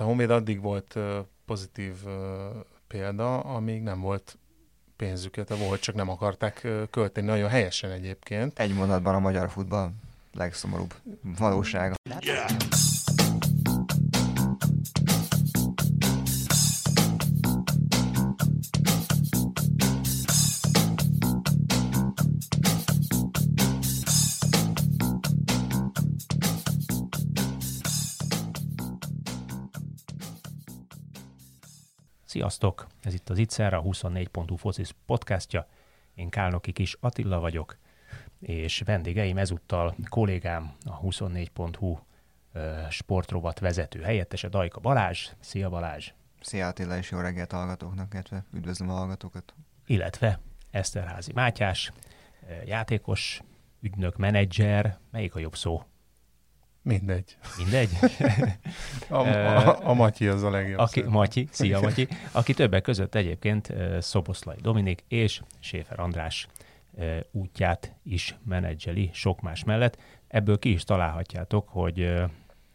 a 0.00 0.04
Honvéd 0.04 0.30
addig 0.30 0.60
volt 0.60 0.98
pozitív 1.46 1.94
példa, 2.86 3.40
amíg 3.40 3.82
nem 3.82 4.00
volt 4.00 4.38
pénzüket, 4.96 5.56
volt, 5.58 5.80
csak 5.80 5.94
nem 5.94 6.08
akarták 6.08 6.66
költeni 6.90 7.26
nagyon 7.26 7.48
helyesen 7.48 7.90
egyébként. 7.90 8.58
Egy 8.58 8.74
mondatban 8.74 9.14
a 9.14 9.18
magyar 9.18 9.50
futball 9.50 9.90
legszomorúbb 10.32 10.94
valósága. 11.38 11.94
Yeah. 12.20 12.50
Sziasztok! 32.48 32.86
Ez 33.02 33.14
itt 33.14 33.28
az 33.28 33.38
Itzer, 33.38 33.74
a 33.74 33.82
24.hu 33.82 34.56
focis 34.56 34.90
podcastja. 35.06 35.66
Én 36.14 36.28
Kálnoki 36.28 36.72
Kis 36.72 36.96
Attila 37.00 37.40
vagyok, 37.40 37.76
és 38.40 38.82
vendégeim 38.84 39.38
ezúttal 39.38 39.94
kollégám, 40.08 40.72
a 40.84 41.00
24.hu 41.00 41.98
sportrovat 42.90 43.58
vezető 43.58 44.00
helyettese 44.00 44.48
Dajka 44.48 44.80
Balázs. 44.80 45.30
Szia 45.40 45.68
Balázs! 45.68 46.12
Szia 46.40 46.66
Attila, 46.66 46.96
és 46.96 47.10
jó 47.10 47.20
reggelt 47.20 47.52
hallgatóknak, 47.52 48.12
illetve 48.12 48.44
üdvözlöm 48.52 48.90
a 48.90 48.94
hallgatókat! 48.94 49.54
Illetve 49.86 50.40
Eszterházi 50.70 51.32
Mátyás, 51.32 51.92
játékos, 52.64 53.40
ügynök, 53.80 54.16
menedzser, 54.16 54.98
melyik 55.10 55.34
a 55.34 55.38
jobb 55.38 55.56
szó? 55.56 55.82
Mindegy. 56.88 57.36
Mindegy? 57.58 57.90
a, 59.08 59.14
a, 59.14 59.88
a 59.88 59.94
Matyi 59.94 60.26
az 60.26 60.42
a 60.42 60.50
legjobb. 60.50 60.78
Aki, 60.78 61.02
Matyi, 61.02 61.48
szia 61.50 61.80
Matyi, 61.80 62.08
aki 62.32 62.54
többek 62.54 62.82
között 62.82 63.14
egyébként 63.14 63.72
Szoboszlai 64.00 64.56
Dominik 64.60 65.04
és 65.08 65.42
Séfer 65.58 66.00
András 66.00 66.48
útját 67.30 67.94
is 68.02 68.36
menedzseli 68.44 69.10
sok 69.12 69.40
más 69.40 69.64
mellett. 69.64 69.98
Ebből 70.28 70.58
ki 70.58 70.72
is 70.72 70.84
találhatjátok, 70.84 71.68
hogy 71.68 72.14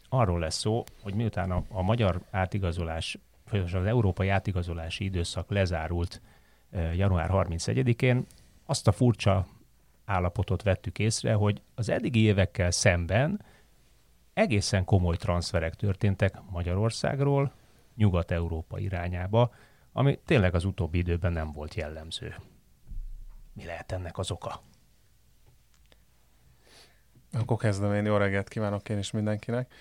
arról 0.10 0.40
lesz 0.40 0.58
szó, 0.58 0.84
hogy 1.02 1.14
miután 1.14 1.52
a, 1.52 1.64
a 1.70 1.82
magyar 1.82 2.22
átigazolás, 2.32 3.18
vagy 3.50 3.60
az 3.60 3.86
európai 3.86 4.30
átigazolási 4.30 5.04
időszak 5.04 5.50
lezárult 5.50 6.22
január 6.96 7.30
31-én, 7.34 8.26
azt 8.66 8.88
a 8.88 8.92
furcsa 8.92 9.48
állapotot 10.06 10.64
vettük 10.64 11.00
észre, 11.00 11.34
hogy 11.34 11.62
az 11.76 11.90
eddigi 11.90 12.20
évekkel 12.20 12.72
szemben 12.72 13.40
egészen 14.34 14.86
komoly 14.86 15.16
transferek 15.16 15.76
történtek 15.76 16.42
Magyarországról 16.50 17.52
Nyugat-Európa 17.96 18.80
irányába, 18.80 19.52
ami 19.92 20.20
tényleg 20.26 20.56
az 20.56 20.66
utóbbi 20.66 20.98
időben 20.98 21.32
nem 21.32 21.52
volt 21.52 21.74
jellemző. 21.74 22.36
Mi 23.54 23.66
lehet 23.66 23.92
ennek 23.92 24.18
az 24.18 24.32
oka? 24.32 24.62
Akkor 27.32 27.58
kezdem 27.58 27.94
én. 27.94 28.06
Jó 28.06 28.18
reggelt 28.18 28.48
kívánok 28.48 28.90
én 28.90 28.98
is 28.98 29.12
mindenkinek. 29.12 29.74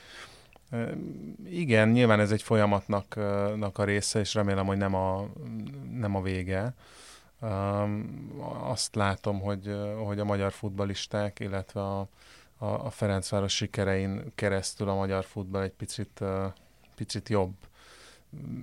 Igen, 1.45 1.89
nyilván 1.89 2.20
ez 2.20 2.33
egy 2.33 2.42
folyamatnak 2.42 3.78
a 3.78 3.84
része, 3.84 4.19
és 4.19 4.34
remélem, 4.34 4.67
hogy 4.67 4.77
nem 4.77 4.95
a, 4.95 5.27
nem 5.91 6.14
a 6.14 6.23
vége. 6.23 6.75
Azt 8.62 8.95
látom, 8.95 9.41
hogy, 9.41 9.77
hogy 10.05 10.19
a 10.19 10.25
magyar 10.25 10.53
futbalisták, 10.53 11.41
illetve 11.41 11.80
a, 11.80 12.08
a, 12.63 12.85
a 12.87 12.91
Ferencváros 12.91 13.55
sikerein 13.55 14.33
keresztül 14.35 14.89
a 14.89 14.95
magyar 14.95 15.25
futball 15.25 15.63
egy 15.63 15.73
picit, 15.73 16.21
picit 16.95 17.29
jobb 17.29 17.55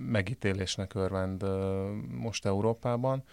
megítélésnek 0.08 0.94
örvend 0.94 1.46
most 2.10 2.46
Európában, 2.46 3.24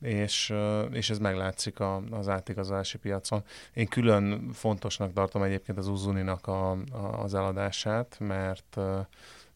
és, 0.00 0.54
és 0.90 1.10
ez 1.10 1.18
meglátszik 1.18 1.80
a, 1.80 2.02
az 2.10 2.28
átigazolási 2.28 2.98
piacon. 2.98 3.44
Én 3.74 3.86
külön 3.86 4.50
fontosnak 4.52 5.12
tartom 5.12 5.42
egyébként 5.42 5.78
az 5.78 5.88
Uzuninak 5.88 6.46
a, 6.46 6.70
a, 6.70 7.22
az 7.22 7.34
eladását, 7.34 8.16
mert, 8.18 8.76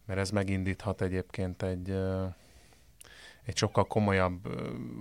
mert 0.07 0.21
ez 0.21 0.31
megindíthat 0.31 1.01
egyébként 1.01 1.63
egy, 1.63 1.91
egy 3.45 3.57
sokkal 3.57 3.85
komolyabb 3.85 4.49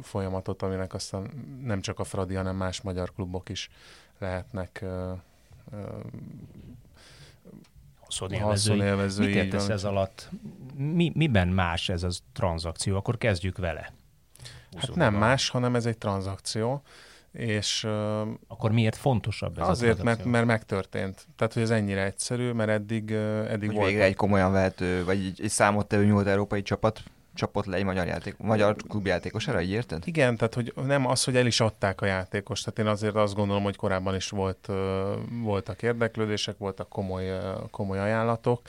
folyamatot, 0.02 0.62
aminek 0.62 0.94
aztán 0.94 1.32
nem 1.64 1.82
csak 1.82 2.00
a 2.00 2.04
Fradi, 2.04 2.36
hanem 2.36 2.56
más 2.56 2.82
magyar 2.82 3.14
klubok 3.14 3.50
is 3.50 3.70
lehetnek 4.18 4.86
haszonélvezői. 8.40 9.26
Mit 9.26 9.36
értesz 9.36 9.70
ez 9.70 9.84
alatt? 9.84 10.30
Mi, 10.76 11.12
miben 11.16 11.48
más 11.48 11.90
ez 11.90 12.04
a 12.04 12.10
tranzakció? 12.34 12.96
Akkor 12.96 13.18
kezdjük 13.18 13.58
vele. 13.58 13.94
Hát 14.78 14.96
nem 14.96 15.14
más, 15.14 15.50
hanem 15.50 15.76
ez 15.76 15.86
egy 15.86 15.98
tranzakció. 15.98 16.82
És, 17.32 17.84
Akkor 18.48 18.72
miért 18.72 18.96
fontosabb 18.96 19.60
ez 19.60 19.68
Azért, 19.68 20.00
a 20.00 20.04
mert, 20.04 20.26
mert 20.26 20.46
megtörtént. 20.46 21.28
Tehát, 21.36 21.54
hogy 21.54 21.62
ez 21.62 21.70
ennyire 21.70 22.06
egyszerű, 22.06 22.52
mert 22.52 22.70
eddig, 22.70 23.12
eddig 23.12 23.68
hogy 23.68 23.78
volt. 23.78 23.90
Végre 23.90 24.04
egy 24.04 24.16
komolyan 24.16 24.52
vehető, 24.52 25.06
vagy 25.06 25.26
egy, 25.26 25.42
egy 25.44 25.50
számottevő 25.50 26.06
nyugat-európai 26.06 26.62
csapat 26.62 27.04
csapott 27.34 27.66
le 27.66 27.76
egy 27.76 27.84
magyar, 27.84 28.08
játék, 28.08 28.38
magyar 28.38 28.76
klubjátékosára, 28.76 29.62
így 29.62 29.70
érted? 29.70 30.08
Igen, 30.08 30.38
tehát 30.38 30.54
hogy 30.54 30.74
nem 30.86 31.08
az, 31.08 31.24
hogy 31.24 31.36
el 31.36 31.46
is 31.46 31.60
adták 31.60 32.02
a 32.02 32.06
játékost. 32.06 32.64
Tehát 32.64 32.80
én 32.80 32.88
azért 32.88 33.16
azt 33.16 33.36
gondolom, 33.36 33.64
hogy 33.64 33.76
korábban 33.76 34.16
is 34.16 34.30
volt, 34.30 34.70
voltak 35.42 35.82
érdeklődések, 35.82 36.58
voltak 36.58 36.90
komoly, 36.90 37.40
komoly 37.72 38.00
ajánlatok, 38.00 38.62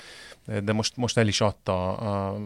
de 0.62 0.72
most, 0.72 0.96
most 0.96 1.18
el 1.18 1.26
is 1.26 1.40
adta 1.40 1.96
a, 1.96 2.38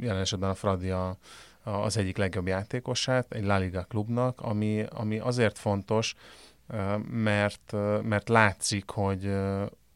jelen 0.00 0.20
esetben 0.20 0.50
a 0.50 0.54
Fradi 0.54 0.90
a, 0.90 1.16
az 1.62 1.96
egyik 1.96 2.16
legjobb 2.16 2.46
játékosát 2.46 3.32
egy 3.32 3.44
La 3.44 3.56
Liga 3.56 3.82
klubnak, 3.82 4.40
ami, 4.40 4.84
ami 4.90 5.18
azért 5.18 5.58
fontos, 5.58 6.14
mert, 7.10 7.72
mert 8.02 8.28
látszik, 8.28 8.90
hogy, 8.90 9.34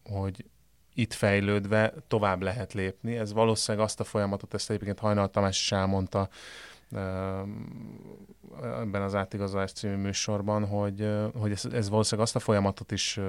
hogy 0.05 0.45
itt 0.99 1.13
fejlődve 1.15 1.95
tovább 2.09 2.43
lehet 2.43 2.73
lépni. 2.73 3.17
Ez 3.17 3.33
valószínűleg 3.33 3.87
azt 3.87 4.01
a 4.01 4.05
folyamatot, 4.05 4.55
ezt 4.55 4.71
egyébként 4.71 4.99
Hajnal 4.99 5.31
Tamás 5.31 5.61
is 5.61 5.73
elmondta 5.73 6.29
ebben 8.63 9.03
az 9.03 9.15
átigazolás 9.15 9.73
című 9.73 9.97
műsorban, 9.97 10.67
hogy, 10.67 11.09
hogy 11.35 11.51
ez, 11.51 11.65
ez 11.65 11.89
valószínűleg 11.89 12.27
azt 12.27 12.37
a 12.37 12.41
folyamatot 12.41 12.93
is 12.93 13.21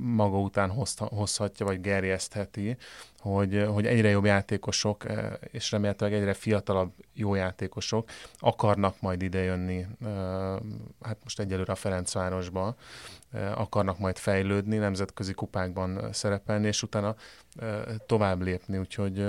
maga 0.00 0.38
után 0.38 0.72
hozhatja, 0.96 1.66
vagy 1.66 1.80
gerjesztheti, 1.80 2.76
hogy, 3.18 3.66
hogy 3.68 3.86
egyre 3.86 4.08
jobb 4.08 4.24
játékosok, 4.24 5.04
és 5.40 5.70
remélhetőleg 5.70 6.14
egyre 6.14 6.34
fiatalabb 6.34 6.92
jó 7.12 7.34
játékosok 7.34 8.08
akarnak 8.38 9.00
majd 9.00 9.22
idejönni, 9.22 9.86
hát 11.00 11.18
most 11.22 11.40
egyelőre 11.40 11.72
a 11.72 11.76
Ferencvárosba, 11.76 12.76
akarnak 13.54 13.98
majd 13.98 14.16
fejlődni, 14.16 14.76
nemzetközi 14.76 15.32
kupákban 15.32 16.12
szerepelni, 16.12 16.66
és 16.66 16.82
utána 16.82 17.14
tovább 18.06 18.42
lépni, 18.42 18.78
úgyhogy 18.78 19.24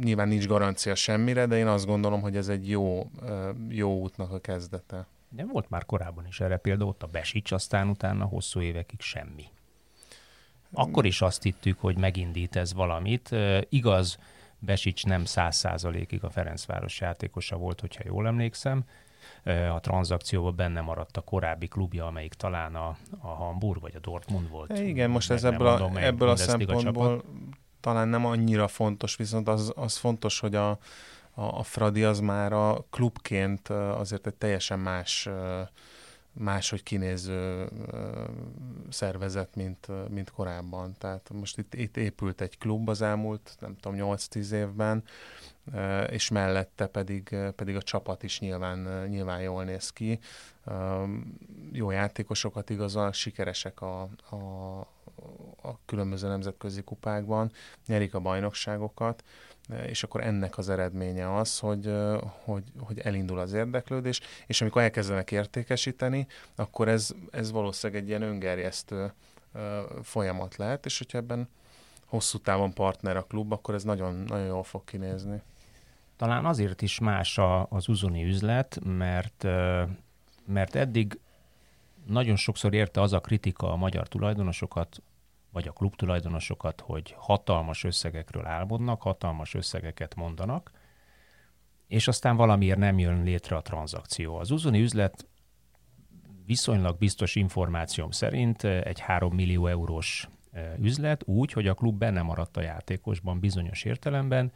nyilván 0.00 0.28
nincs 0.28 0.46
garancia 0.46 0.94
semmire, 0.94 1.46
de 1.46 1.56
én 1.56 1.66
azt 1.66 1.86
gondolom, 1.86 2.17
hogy 2.20 2.36
ez 2.36 2.48
egy 2.48 2.68
jó, 2.68 3.10
jó 3.68 4.00
útnak 4.00 4.32
a 4.32 4.40
kezdete. 4.40 5.06
De 5.28 5.44
volt 5.44 5.70
már 5.70 5.84
korábban 5.84 6.26
is 6.26 6.40
erre 6.40 6.56
példa, 6.56 6.84
ott 6.84 7.02
a 7.02 7.06
Besics, 7.06 7.52
aztán 7.52 7.88
utána 7.88 8.24
hosszú 8.24 8.60
évekig 8.60 9.00
semmi. 9.00 9.44
Akkor 10.72 11.06
is 11.06 11.22
azt 11.22 11.42
hittük, 11.42 11.80
hogy 11.80 11.98
megindít 11.98 12.56
ez 12.56 12.74
valamit. 12.74 13.34
Igaz, 13.68 14.18
Besics 14.58 15.06
nem 15.06 15.24
száz 15.24 15.56
százalékig 15.56 16.24
a 16.24 16.30
Ferencváros 16.30 17.00
játékosa 17.00 17.56
volt, 17.56 17.80
hogyha 17.80 18.02
jól 18.06 18.26
emlékszem, 18.26 18.84
a 19.74 19.80
tranzakcióban 19.80 20.56
benne 20.56 20.80
maradt 20.80 21.16
a 21.16 21.20
korábbi 21.20 21.68
klubja, 21.68 22.06
amelyik 22.06 22.34
talán 22.34 22.74
a, 22.74 22.96
a 23.20 23.26
Hamburg 23.26 23.80
vagy 23.80 23.96
a 23.96 24.00
Dortmund 24.00 24.48
volt. 24.48 24.78
Igen, 24.78 25.10
most 25.10 25.30
ez 25.30 25.44
ebből, 25.44 25.68
mondom, 25.68 25.94
a, 25.94 26.02
ebből 26.02 26.28
a 26.28 26.36
szempontból 26.36 27.24
talán 27.80 28.08
nem 28.08 28.26
annyira 28.26 28.68
fontos, 28.68 29.16
viszont 29.16 29.48
az, 29.48 29.72
az 29.76 29.96
fontos, 29.96 30.40
hogy 30.40 30.54
a, 30.54 30.78
a, 31.38 31.58
a 31.58 31.62
Fradi 31.62 32.04
az 32.04 32.20
már 32.20 32.52
a 32.52 32.84
klubként 32.90 33.68
azért 33.68 34.26
egy 34.26 34.34
teljesen 34.34 34.78
más 34.78 35.28
máshogy 36.32 36.82
kinéző 36.82 37.68
szervezet, 38.88 39.54
mint, 39.54 39.86
mint 40.08 40.30
korábban. 40.30 40.94
Tehát 40.98 41.30
most 41.32 41.58
itt, 41.58 41.74
itt 41.74 41.96
épült 41.96 42.40
egy 42.40 42.58
klub 42.58 42.88
az 42.88 43.02
elmúlt, 43.02 43.56
nem 43.60 43.76
tudom, 43.80 44.16
8-10 44.16 44.50
évben, 44.50 45.04
és 46.10 46.28
mellette 46.28 46.86
pedig, 46.86 47.36
pedig 47.56 47.76
a 47.76 47.82
csapat 47.82 48.22
is 48.22 48.40
nyilván, 48.40 49.06
nyilván 49.08 49.40
jól 49.40 49.64
néz 49.64 49.90
ki. 49.90 50.18
Jó 51.72 51.90
játékosokat 51.90 52.70
igazán, 52.70 53.12
sikeresek 53.12 53.80
a, 53.80 54.00
a, 54.30 54.36
a 55.62 55.70
különböző 55.84 56.28
nemzetközi 56.28 56.82
kupákban, 56.82 57.52
nyerik 57.86 58.14
a 58.14 58.20
bajnokságokat, 58.20 59.24
és 59.86 60.02
akkor 60.02 60.20
ennek 60.20 60.58
az 60.58 60.68
eredménye 60.68 61.36
az, 61.36 61.58
hogy, 61.58 61.94
hogy, 62.44 62.62
hogy 62.78 62.98
elindul 62.98 63.38
az 63.38 63.52
érdeklődés, 63.52 64.20
és 64.46 64.60
amikor 64.60 64.82
elkezdenek 64.82 65.30
értékesíteni, 65.30 66.26
akkor 66.54 66.88
ez, 66.88 67.10
ez 67.30 67.50
valószínűleg 67.50 68.02
egy 68.02 68.08
ilyen 68.08 68.22
öngerjesztő 68.22 69.12
folyamat 70.02 70.56
lehet, 70.56 70.84
és 70.84 70.98
hogyha 70.98 71.18
ebben 71.18 71.48
hosszú 72.04 72.38
távon 72.38 72.72
partner 72.72 73.16
a 73.16 73.22
klub, 73.22 73.52
akkor 73.52 73.74
ez 73.74 73.84
nagyon, 73.84 74.14
nagyon 74.14 74.46
jól 74.46 74.62
fog 74.62 74.84
kinézni. 74.84 75.42
Talán 76.16 76.46
azért 76.46 76.82
is 76.82 76.98
más 76.98 77.38
a, 77.38 77.66
az 77.70 77.88
uzoni 77.88 78.24
üzlet, 78.24 78.78
mert, 78.84 79.42
mert 80.46 80.74
eddig 80.74 81.18
nagyon 82.06 82.36
sokszor 82.36 82.74
érte 82.74 83.00
az 83.00 83.12
a 83.12 83.20
kritika 83.20 83.72
a 83.72 83.76
magyar 83.76 84.08
tulajdonosokat, 84.08 85.02
vagy 85.52 85.68
a 85.68 85.72
klub 85.72 85.96
tulajdonosokat, 85.96 86.80
hogy 86.80 87.14
hatalmas 87.18 87.84
összegekről 87.84 88.46
álmodnak, 88.46 89.02
hatalmas 89.02 89.54
összegeket 89.54 90.14
mondanak, 90.14 90.70
és 91.86 92.08
aztán 92.08 92.36
valamiért 92.36 92.78
nem 92.78 92.98
jön 92.98 93.22
létre 93.22 93.56
a 93.56 93.62
tranzakció. 93.62 94.36
Az 94.36 94.50
uzoni 94.50 94.80
üzlet 94.80 95.26
viszonylag 96.46 96.98
biztos 96.98 97.34
információm 97.34 98.10
szerint 98.10 98.64
egy 98.64 99.00
3 99.00 99.34
millió 99.34 99.66
eurós 99.66 100.28
üzlet 100.78 101.22
úgy, 101.26 101.52
hogy 101.52 101.66
a 101.66 101.74
klub 101.74 101.98
benne 101.98 102.22
maradt 102.22 102.56
a 102.56 102.62
játékosban 102.62 103.40
bizonyos 103.40 103.84
értelemben, 103.84 104.52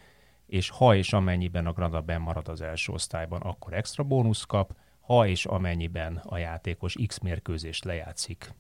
és 0.47 0.71
ha 0.71 0.95
és 0.95 1.13
amennyiben 1.13 1.67
a 1.67 1.73
Grada 1.73 2.01
benn 2.01 2.21
marad 2.21 2.49
az 2.49 2.61
első 2.61 2.93
osztályban, 2.93 3.41
akkor 3.41 3.73
extra 3.73 4.05
bónusz 4.05 4.45
kap, 4.45 4.77
ha 5.01 5.27
és 5.27 5.47
amennyiben 5.47 6.17
a 6.17 6.37
játékos 6.39 6.97
X 7.07 7.19
mérkőzést 7.19 7.85
lejátszik, 7.85 8.55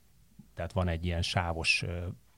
tehát 0.54 0.72
van 0.72 0.88
egy 0.88 1.04
ilyen 1.04 1.22
sávos 1.22 1.84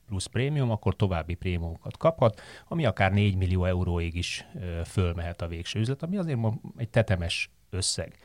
plusz 0.07 0.27
prémium, 0.27 0.71
akkor 0.71 0.97
további 0.97 1.35
prémiumokat 1.35 1.97
kaphat, 1.97 2.41
ami 2.69 2.85
akár 2.85 3.13
4 3.13 3.37
millió 3.37 3.65
euróig 3.65 4.15
is 4.15 4.47
fölmehet 4.85 5.43
a 5.43 5.49
végső 5.49 5.79
üzlet, 5.79 6.03
ami 6.03 6.17
azért 6.17 6.39
egy 6.77 6.91
tetemes 6.91 7.51
összeg. 7.71 8.17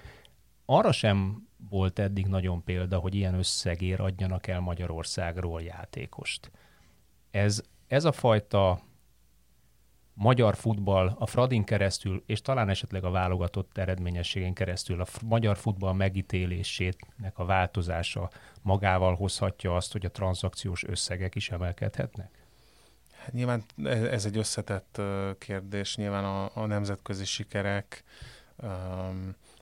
Arra 0.66 0.92
sem 0.92 1.48
volt 1.70 2.00
eddig 2.00 2.28
nagyon 2.28 2.64
példa, 2.64 2.98
hogy 2.98 3.16
ilyen 3.16 3.34
összegér 3.34 4.00
adjanak 4.02 4.48
el 4.48 4.60
Magyarországról 4.60 5.62
játékost. 5.62 6.52
Ez, 7.32 7.62
ez 7.88 8.06
a 8.06 8.12
fajta 8.12 8.80
magyar 10.20 10.56
futball 10.56 11.16
a 11.20 11.26
Fradin 11.26 11.64
keresztül, 11.64 12.24
és 12.26 12.42
talán 12.42 12.70
esetleg 12.70 13.04
a 13.04 13.12
válogatott 13.12 13.78
eredményességén 13.78 14.54
keresztül 14.54 15.02
a 15.02 15.06
magyar 15.22 15.58
futball 15.58 15.94
megítélésének 15.94 17.34
a 17.34 17.46
változása 17.46 18.30
magával 18.62 19.16
hozhatja 19.16 19.76
azt, 19.76 19.92
hogy 19.92 20.06
a 20.06 20.12
tranzakciós 20.12 20.84
összegek 20.84 21.36
is 21.36 21.50
emelkedhetnek? 21.50 22.30
Hát 23.18 23.34
nyilván 23.34 23.64
ez 23.86 24.26
egy 24.26 24.38
összetett 24.38 25.02
kérdés, 25.38 25.96
nyilván 25.96 26.24
a, 26.24 26.52
a 26.54 26.66
nemzetközi 26.66 27.26
sikerek, 27.26 28.04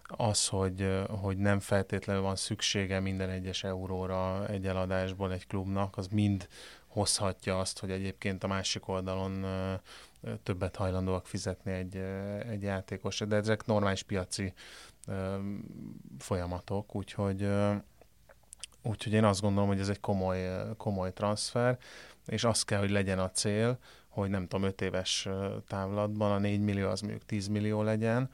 az, 0.07 0.47
hogy, 0.47 1.01
hogy 1.07 1.37
nem 1.37 1.59
feltétlenül 1.59 2.21
van 2.21 2.35
szüksége 2.35 2.99
minden 2.99 3.29
egyes 3.29 3.63
euróra 3.63 4.47
egy 4.47 4.67
eladásból 4.67 5.33
egy 5.33 5.47
klubnak, 5.47 5.97
az 5.97 6.07
mind 6.07 6.47
hozhatja 6.87 7.59
azt, 7.59 7.79
hogy 7.79 7.91
egyébként 7.91 8.43
a 8.43 8.47
másik 8.47 8.87
oldalon 8.87 9.45
többet 10.43 10.75
hajlandóak 10.75 11.27
fizetni 11.27 11.71
egy, 11.71 11.95
egy 12.49 12.61
játékos, 12.61 13.19
de 13.19 13.35
ezek 13.35 13.65
normális 13.65 14.03
piaci 14.03 14.53
folyamatok, 16.19 16.95
úgyhogy 16.95 17.49
úgyhogy 18.83 19.13
én 19.13 19.23
azt 19.23 19.41
gondolom, 19.41 19.67
hogy 19.67 19.79
ez 19.79 19.89
egy 19.89 19.99
komoly, 19.99 20.65
komoly 20.77 21.13
transfer, 21.13 21.77
és 22.25 22.43
az 22.43 22.63
kell, 22.63 22.79
hogy 22.79 22.89
legyen 22.89 23.19
a 23.19 23.31
cél, 23.31 23.77
hogy 24.07 24.29
nem 24.29 24.47
tudom, 24.47 24.67
5 24.67 24.81
éves 24.81 25.27
távlatban 25.67 26.31
a 26.31 26.37
4 26.37 26.59
millió 26.59 26.89
az 26.89 27.01
mondjuk 27.01 27.25
10 27.25 27.47
millió 27.47 27.81
legyen, 27.81 28.29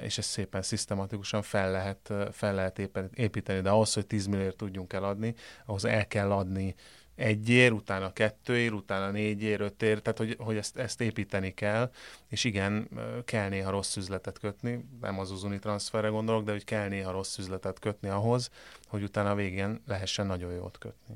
és 0.00 0.18
ezt 0.18 0.28
szépen 0.28 0.62
szisztematikusan 0.62 1.42
fel 1.42 1.70
lehet, 1.70 2.12
fel 2.32 2.54
lehet 2.54 2.78
építeni, 3.14 3.60
de 3.60 3.70
ahhoz, 3.70 3.94
hogy 3.94 4.06
10 4.06 4.26
milliót 4.26 4.56
tudjunk 4.56 4.92
eladni, 4.92 5.34
ahhoz 5.66 5.84
el 5.84 6.06
kell 6.06 6.32
adni 6.32 6.74
egy 7.18 7.48
ér, 7.48 7.72
utána 7.72 8.12
kettő 8.12 8.58
ér, 8.58 8.72
utána 8.72 9.10
négy 9.10 9.42
ér, 9.42 9.60
öt 9.60 9.82
ér, 9.82 10.00
tehát 10.00 10.18
hogy, 10.18 10.36
hogy 10.38 10.56
ezt, 10.56 10.76
ezt 10.76 11.00
építeni 11.00 11.54
kell, 11.54 11.90
és 12.28 12.44
igen, 12.44 12.88
kell 13.24 13.48
néha 13.48 13.70
rossz 13.70 13.96
üzletet 13.96 14.38
kötni, 14.38 14.88
nem 15.00 15.18
az 15.18 15.30
uzuni 15.30 15.58
transferre 15.58 16.08
gondolok, 16.08 16.44
de 16.44 16.52
hogy 16.52 16.64
kell 16.64 16.88
néha 16.88 17.10
rossz 17.10 17.38
üzletet 17.38 17.78
kötni 17.78 18.08
ahhoz, 18.08 18.50
hogy 18.86 19.02
utána 19.02 19.30
a 19.30 19.34
végén 19.34 19.82
lehessen 19.86 20.26
nagyon 20.26 20.52
jót 20.52 20.78
kötni. 20.78 21.14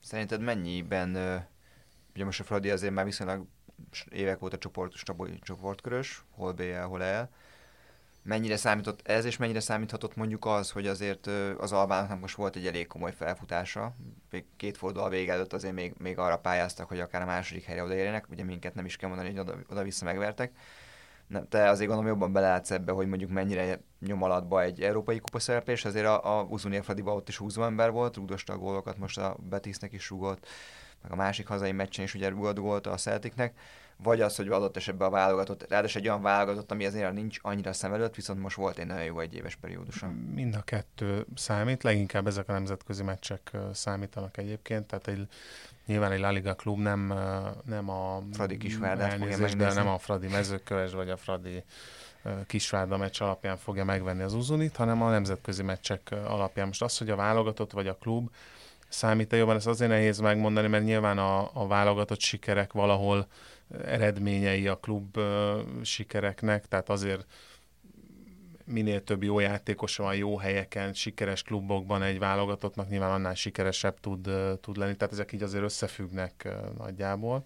Szerinted 0.00 0.40
mennyiben, 0.40 1.10
ugye 2.14 2.24
most 2.24 2.40
a 2.40 2.44
Fradi 2.44 2.70
azért 2.70 2.92
már 2.92 3.04
viszonylag 3.04 3.46
évek 4.10 4.42
óta 4.42 4.58
csoport, 4.58 4.92
csoportkörös, 5.42 6.24
hol 6.30 6.52
BL, 6.52 6.74
hol 6.74 7.02
el, 7.02 7.30
mennyire 8.24 8.56
számított 8.56 9.08
ez, 9.08 9.24
és 9.24 9.36
mennyire 9.36 9.60
számíthatott 9.60 10.16
mondjuk 10.16 10.44
az, 10.44 10.70
hogy 10.70 10.86
azért 10.86 11.26
az 11.58 11.72
Albánoknak 11.72 12.20
most 12.20 12.36
volt 12.36 12.56
egy 12.56 12.66
elég 12.66 12.86
komoly 12.86 13.12
felfutása, 13.12 13.94
még 14.30 14.44
két 14.56 14.76
forduló 14.76 15.08
vége 15.08 15.32
előtt 15.32 15.52
azért 15.52 15.74
még, 15.74 15.94
még 15.98 16.18
arra 16.18 16.38
pályáztak, 16.38 16.88
hogy 16.88 17.00
akár 17.00 17.22
a 17.22 17.24
második 17.24 17.64
helyre 17.64 17.82
odaérjenek, 17.82 18.26
ugye 18.30 18.44
minket 18.44 18.74
nem 18.74 18.84
is 18.84 18.96
kell 18.96 19.08
mondani, 19.08 19.30
hogy 19.30 19.38
oda, 19.38 19.54
oda-vissza 19.70 20.04
megvertek. 20.04 20.52
te 21.48 21.68
azért 21.68 21.88
gondolom 21.88 22.12
jobban 22.12 22.32
belátsz 22.32 22.70
ebbe, 22.70 22.92
hogy 22.92 23.08
mondjuk 23.08 23.30
mennyire 23.30 23.80
nyom 24.00 24.22
alatba 24.22 24.62
egy 24.62 24.80
európai 24.80 25.18
kupa 25.18 25.38
szereplés, 25.38 25.84
azért 25.84 26.06
a, 26.06 26.38
a 26.38 26.42
Uzunér 26.42 26.84
Fradiba 26.84 27.14
ott 27.14 27.28
is 27.28 27.36
20 27.36 27.56
ember 27.56 27.90
volt, 27.90 28.16
rúgdosta 28.16 28.52
a 28.52 28.58
gólokat, 28.58 28.98
most 28.98 29.18
a 29.18 29.36
Betisnek 29.40 29.92
is 29.92 30.10
rúgott, 30.10 30.46
meg 31.02 31.12
a 31.12 31.16
másik 31.16 31.46
hazai 31.46 31.72
meccsen 31.72 32.04
is 32.04 32.14
ugye 32.14 32.28
rúgott 32.28 32.58
gólt 32.58 32.86
a 32.86 32.96
Celticnek 32.96 33.58
vagy 33.96 34.20
az, 34.20 34.36
hogy 34.36 34.48
adott 34.48 34.76
esetben 34.76 35.08
a 35.08 35.10
válogatott, 35.10 35.68
ráadásul 35.68 36.00
egy 36.00 36.08
olyan 36.08 36.22
válogatott, 36.22 36.70
ami 36.70 36.86
azért 36.86 37.12
nincs 37.12 37.38
annyira 37.42 37.72
szem 37.72 37.92
előtt, 37.92 38.14
viszont 38.14 38.40
most 38.40 38.56
volt 38.56 38.78
egy 38.78 38.86
nagyon 38.86 39.04
jó 39.04 39.20
egy 39.20 39.34
éves 39.34 39.56
periódusa. 39.56 40.10
Mind 40.34 40.54
a 40.54 40.62
kettő 40.62 41.26
számít, 41.34 41.82
leginkább 41.82 42.26
ezek 42.26 42.48
a 42.48 42.52
nemzetközi 42.52 43.02
meccsek 43.02 43.50
számítanak 43.72 44.36
egyébként, 44.36 44.86
tehát 44.86 45.08
egy, 45.08 45.28
nyilván 45.86 46.12
egy 46.12 46.20
La 46.20 46.30
Liga 46.30 46.54
klub 46.54 46.78
nem, 46.78 47.14
nem 47.64 47.90
a 47.90 48.22
Fradi 48.32 48.56
Kisvárdát 48.56 49.18
megnézni. 49.18 49.54
de 49.54 49.72
nem 49.72 49.88
a 49.88 49.98
Fradi 49.98 50.28
mezőköves 50.28 50.92
vagy 50.92 51.10
a 51.10 51.16
Fradi 51.16 51.64
Kisvárda 52.46 52.96
meccs 52.96 53.22
alapján 53.22 53.56
fogja 53.56 53.84
megvenni 53.84 54.22
az 54.22 54.34
uzunit, 54.34 54.76
hanem 54.76 55.02
a 55.02 55.10
nemzetközi 55.10 55.62
meccsek 55.62 56.14
alapján. 56.26 56.66
Most 56.66 56.82
az, 56.82 56.98
hogy 56.98 57.10
a 57.10 57.16
válogatott 57.16 57.72
vagy 57.72 57.88
a 57.88 57.96
klub 57.96 58.30
számít-e 58.94 59.36
jobban, 59.36 59.56
ezt 59.56 59.66
azért 59.66 59.90
nehéz 59.90 60.18
megmondani, 60.18 60.68
mert 60.68 60.84
nyilván 60.84 61.18
a, 61.18 61.50
a 61.52 61.66
válogatott 61.66 62.20
sikerek 62.20 62.72
valahol 62.72 63.26
eredményei 63.84 64.68
a 64.68 64.76
klub 64.76 65.18
sikereknek, 65.82 66.66
tehát 66.66 66.88
azért 66.88 67.26
minél 68.64 69.04
több 69.04 69.22
jó 69.22 69.38
játékosa 69.38 70.02
van 70.02 70.16
jó 70.16 70.36
helyeken, 70.36 70.92
sikeres 70.92 71.42
klubokban 71.42 72.02
egy 72.02 72.18
válogatottnak 72.18 72.88
nyilván 72.88 73.10
annál 73.10 73.34
sikeresebb 73.34 74.00
tud, 74.00 74.30
tud 74.60 74.76
lenni, 74.76 74.96
tehát 74.96 75.12
ezek 75.12 75.32
így 75.32 75.42
azért 75.42 75.64
összefüggnek 75.64 76.48
nagyjából. 76.78 77.44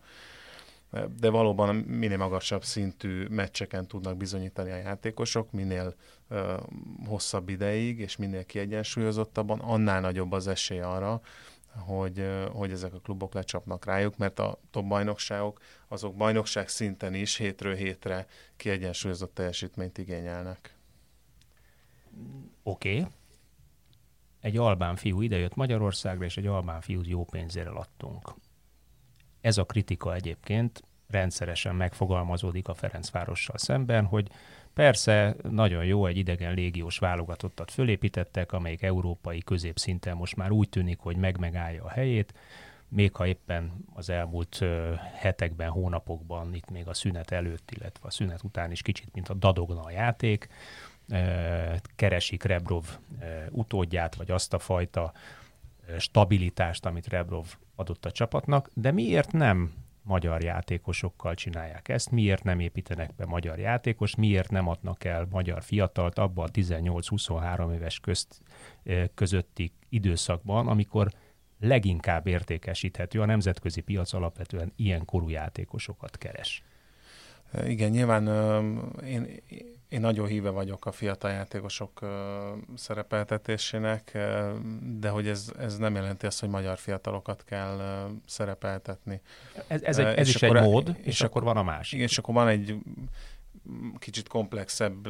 De 0.90 1.29
valóban 1.31 1.75
minél 1.75 2.17
magasabb 2.17 2.64
szintű 2.64 3.26
meccseken 3.26 3.86
tudnak 3.86 4.17
bizonyítani 4.17 4.70
a 4.70 4.77
játékosok, 4.77 5.53
minél 5.53 5.94
uh, 6.31 6.60
hosszabb 7.06 7.48
ideig, 7.48 7.98
és 7.98 8.17
minél 8.17 8.44
kiegyensúlyozottabban, 8.44 9.58
annál 9.58 10.01
nagyobb 10.01 10.32
az 10.32 10.46
esély 10.46 10.81
arra, 10.81 11.20
hogy, 11.79 12.29
hogy 12.53 12.70
ezek 12.70 12.94
a 12.94 12.98
klubok 12.98 13.34
lecsapnak 13.34 13.84
rájuk, 13.84 14.17
mert 14.17 14.39
a 14.39 14.60
top 14.70 14.86
bajnokságok 14.86 15.60
azok 15.89 16.17
bajnokság 16.17 16.69
szinten 16.69 17.15
is 17.15 17.36
hétről 17.36 17.74
hétre 17.74 18.27
kiegyensúlyozott 18.56 19.34
teljesítményt 19.34 19.98
igényelnek. 19.98 20.77
Oké. 22.63 22.98
Okay. 22.98 23.10
Egy 24.41 24.56
albán 24.56 24.96
fiú 24.96 25.20
idejött 25.20 25.55
Magyarországra, 25.55 26.24
és 26.24 26.36
egy 26.36 26.46
albán 26.46 26.81
fiút 26.81 27.06
jó 27.06 27.24
pénzére 27.24 27.70
adtunk. 27.70 28.34
Ez 29.41 29.59
a 29.59 29.65
kritika 29.65 30.15
egyébként 30.15 30.83
rendszeresen 31.11 31.75
megfogalmazódik 31.75 32.69
a 32.69 32.75
Ferencvárossal 32.75 33.59
szemben, 33.59 34.05
hogy 34.05 34.31
Persze, 34.79 35.37
nagyon 35.51 35.85
jó, 35.85 36.07
egy 36.07 36.17
idegen 36.17 36.55
légiós 36.55 36.99
válogatottat 36.99 37.71
fölépítettek, 37.71 38.53
amelyik 38.53 38.83
európai 38.83 39.39
középszinten 39.39 40.17
most 40.17 40.37
már 40.37 40.51
úgy 40.51 40.69
tűnik, 40.69 40.99
hogy 40.99 41.17
meg-megállja 41.17 41.85
a 41.85 41.89
helyét, 41.89 42.35
még 42.89 43.15
ha 43.15 43.27
éppen 43.27 43.85
az 43.95 44.11
elmúlt 44.11 44.65
hetekben, 45.15 45.71
hónapokban, 45.71 46.55
itt 46.55 46.71
még 46.71 46.89
a 46.89 46.95
szünet 46.95 47.31
előtt, 47.31 47.71
illetve 47.71 48.07
a 48.07 48.11
szünet 48.11 48.43
után 48.43 48.71
is 48.71 48.83
kicsit, 48.83 49.15
mint 49.15 49.29
a 49.29 49.35
dadogna 49.35 49.83
a 49.83 49.91
játék, 49.91 50.49
keresik 51.97 52.43
Rebrov 52.43 52.85
utódját, 53.51 54.15
vagy 54.15 54.31
azt 54.31 54.55
a 54.55 54.59
fajta 54.59 55.13
stabilitást, 55.99 56.87
amit 56.87 57.09
Rebrov 57.09 57.47
adott 57.79 58.05
a 58.05 58.11
csapatnak, 58.11 58.70
de 58.75 58.91
miért 58.91 59.32
nem 59.32 59.73
magyar 60.03 60.43
játékosokkal 60.43 61.35
csinálják 61.35 61.89
ezt, 61.89 62.11
miért 62.11 62.44
nem 62.44 62.61
építenek 62.61 63.15
be 63.15 63.27
magyar 63.27 63.58
játékos, 63.58 64.15
miért 64.15 64.51
nem 64.51 64.69
adnak 64.69 65.05
el 65.05 65.27
magyar 65.31 65.63
fiatalt 65.63 66.19
abban 66.19 66.49
a 66.49 66.51
18-23 66.51 67.75
éves 67.75 68.01
közt, 68.01 68.41
közötti 69.15 69.73
időszakban, 69.89 70.69
amikor 70.69 71.11
leginkább 71.61 72.27
értékesíthető, 72.27 73.20
a 73.20 73.27
nemzetközi 73.27 73.81
piac 73.81 74.13
alapvetően 74.13 74.73
ilyen 74.77 75.05
korú 75.05 75.29
játékosokat 75.29 76.17
keres. 76.19 76.63
Igen, 77.65 77.91
nyilván 77.91 78.27
én, 79.05 79.27
én 79.89 80.01
nagyon 80.01 80.27
híve 80.27 80.51
vagyok 80.51 80.87
a 80.87 80.93
fiatal 80.93 81.31
játékosok 81.31 82.01
szerepeltetésének, 82.75 84.19
de 84.99 85.09
hogy 85.09 85.29
ez, 85.29 85.53
ez 85.59 85.77
nem 85.77 85.95
jelenti 85.95 86.27
azt, 86.27 86.41
hogy 86.41 86.49
magyar 86.49 86.79
fiatalokat 86.79 87.45
kell 87.45 88.09
szerepeltetni. 88.27 89.21
Ez, 89.67 89.83
ez, 89.83 89.99
egy, 89.99 90.19
ez 90.19 90.29
is 90.29 90.43
egy 90.43 90.53
mód, 90.53 90.89
és, 90.89 91.07
és 91.07 91.21
akkor 91.21 91.43
van 91.43 91.57
a 91.57 91.63
másik. 91.63 91.93
Igen, 91.93 92.09
és 92.09 92.19
akkor 92.19 92.35
van 92.35 92.49
egy 92.49 92.79
kicsit 93.99 94.29
komplexebb 94.29 95.09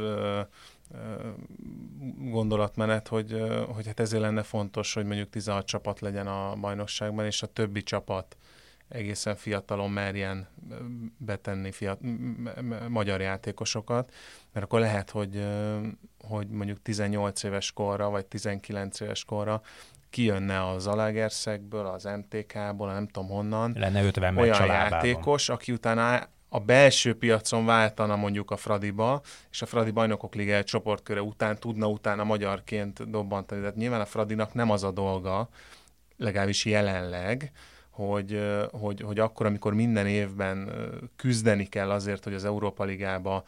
gondolatmenet, 2.18 3.08
hogy, 3.08 3.42
hogy 3.74 3.86
hát 3.86 4.00
ezért 4.00 4.22
lenne 4.22 4.42
fontos, 4.42 4.94
hogy 4.94 5.04
mondjuk 5.04 5.30
16 5.30 5.66
csapat 5.66 6.00
legyen 6.00 6.26
a 6.26 6.54
bajnokságban, 6.56 7.24
és 7.24 7.42
a 7.42 7.46
többi 7.46 7.82
csapat 7.82 8.36
egészen 8.88 9.36
fiatalon 9.36 9.90
merjen 9.90 10.48
betenni 11.16 11.72
fiat, 11.72 11.98
magyar 12.88 13.20
játékosokat, 13.20 14.12
mert 14.52 14.66
akkor 14.66 14.80
lehet, 14.80 15.10
hogy, 15.10 15.46
hogy 16.28 16.48
mondjuk 16.48 16.82
18 16.82 17.42
éves 17.42 17.72
korra, 17.72 18.10
vagy 18.10 18.26
19 18.26 19.00
éves 19.00 19.24
korra 19.24 19.62
kijönne 20.10 20.68
az 20.68 20.86
Alagerszekből, 20.86 21.86
az 21.86 22.04
MTK-ból, 22.04 22.92
nem 22.92 23.06
tudom 23.06 23.28
honnan. 23.28 23.72
Lenne 23.76 24.02
50 24.02 24.36
olyan 24.36 24.66
játékos, 24.66 25.48
aki 25.48 25.72
utána 25.72 26.28
a 26.48 26.58
belső 26.58 27.18
piacon 27.18 27.66
váltana 27.66 28.16
mondjuk 28.16 28.50
a 28.50 28.56
Fradiba, 28.56 29.20
és 29.50 29.62
a 29.62 29.66
Fradi 29.66 29.90
Bajnokok 29.90 30.34
Liga 30.34 30.64
csoportköre 30.64 31.22
után 31.22 31.58
tudna 31.58 31.86
utána 31.86 32.24
magyarként 32.24 33.10
dobbantani. 33.10 33.60
Tehát 33.60 33.76
nyilván 33.76 34.00
a 34.00 34.04
Fradinak 34.04 34.54
nem 34.54 34.70
az 34.70 34.84
a 34.84 34.90
dolga, 34.90 35.48
legalábbis 36.16 36.64
jelenleg, 36.64 37.52
hogy, 38.06 38.40
hogy, 38.70 39.00
hogy 39.00 39.18
akkor, 39.18 39.46
amikor 39.46 39.74
minden 39.74 40.06
évben 40.06 40.70
küzdeni 41.16 41.66
kell 41.66 41.90
azért, 41.90 42.24
hogy 42.24 42.34
az 42.34 42.44
Európa 42.44 42.84
Ligába 42.84 43.44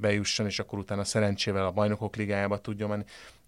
bejusson, 0.00 0.46
és 0.46 0.58
akkor 0.58 0.78
utána 0.78 1.04
szerencsével 1.04 1.66
a 1.66 1.70
Bajnokok 1.70 2.16
Ligájába 2.16 2.58
tudjon 2.58 2.88
menni, 2.88 3.04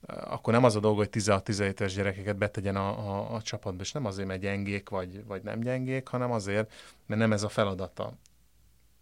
akkor 0.06 0.52
nem 0.52 0.64
az 0.64 0.76
a 0.76 0.80
dolga, 0.80 0.98
hogy 0.98 1.08
16-17 1.12 1.60
éves 1.60 1.94
gyerekeket 1.94 2.36
betegyen 2.36 2.76
a, 2.76 2.88
a, 2.88 3.34
a 3.34 3.42
csapatba, 3.42 3.82
és 3.82 3.92
nem 3.92 4.04
azért, 4.04 4.28
mert 4.28 4.40
gyengék 4.40 4.88
vagy, 4.88 5.24
vagy 5.24 5.42
nem 5.42 5.60
gyengék, 5.60 6.08
hanem 6.08 6.32
azért, 6.32 6.72
mert 7.06 7.20
nem 7.20 7.32
ez 7.32 7.42
a 7.42 7.48
feladata. 7.48 8.12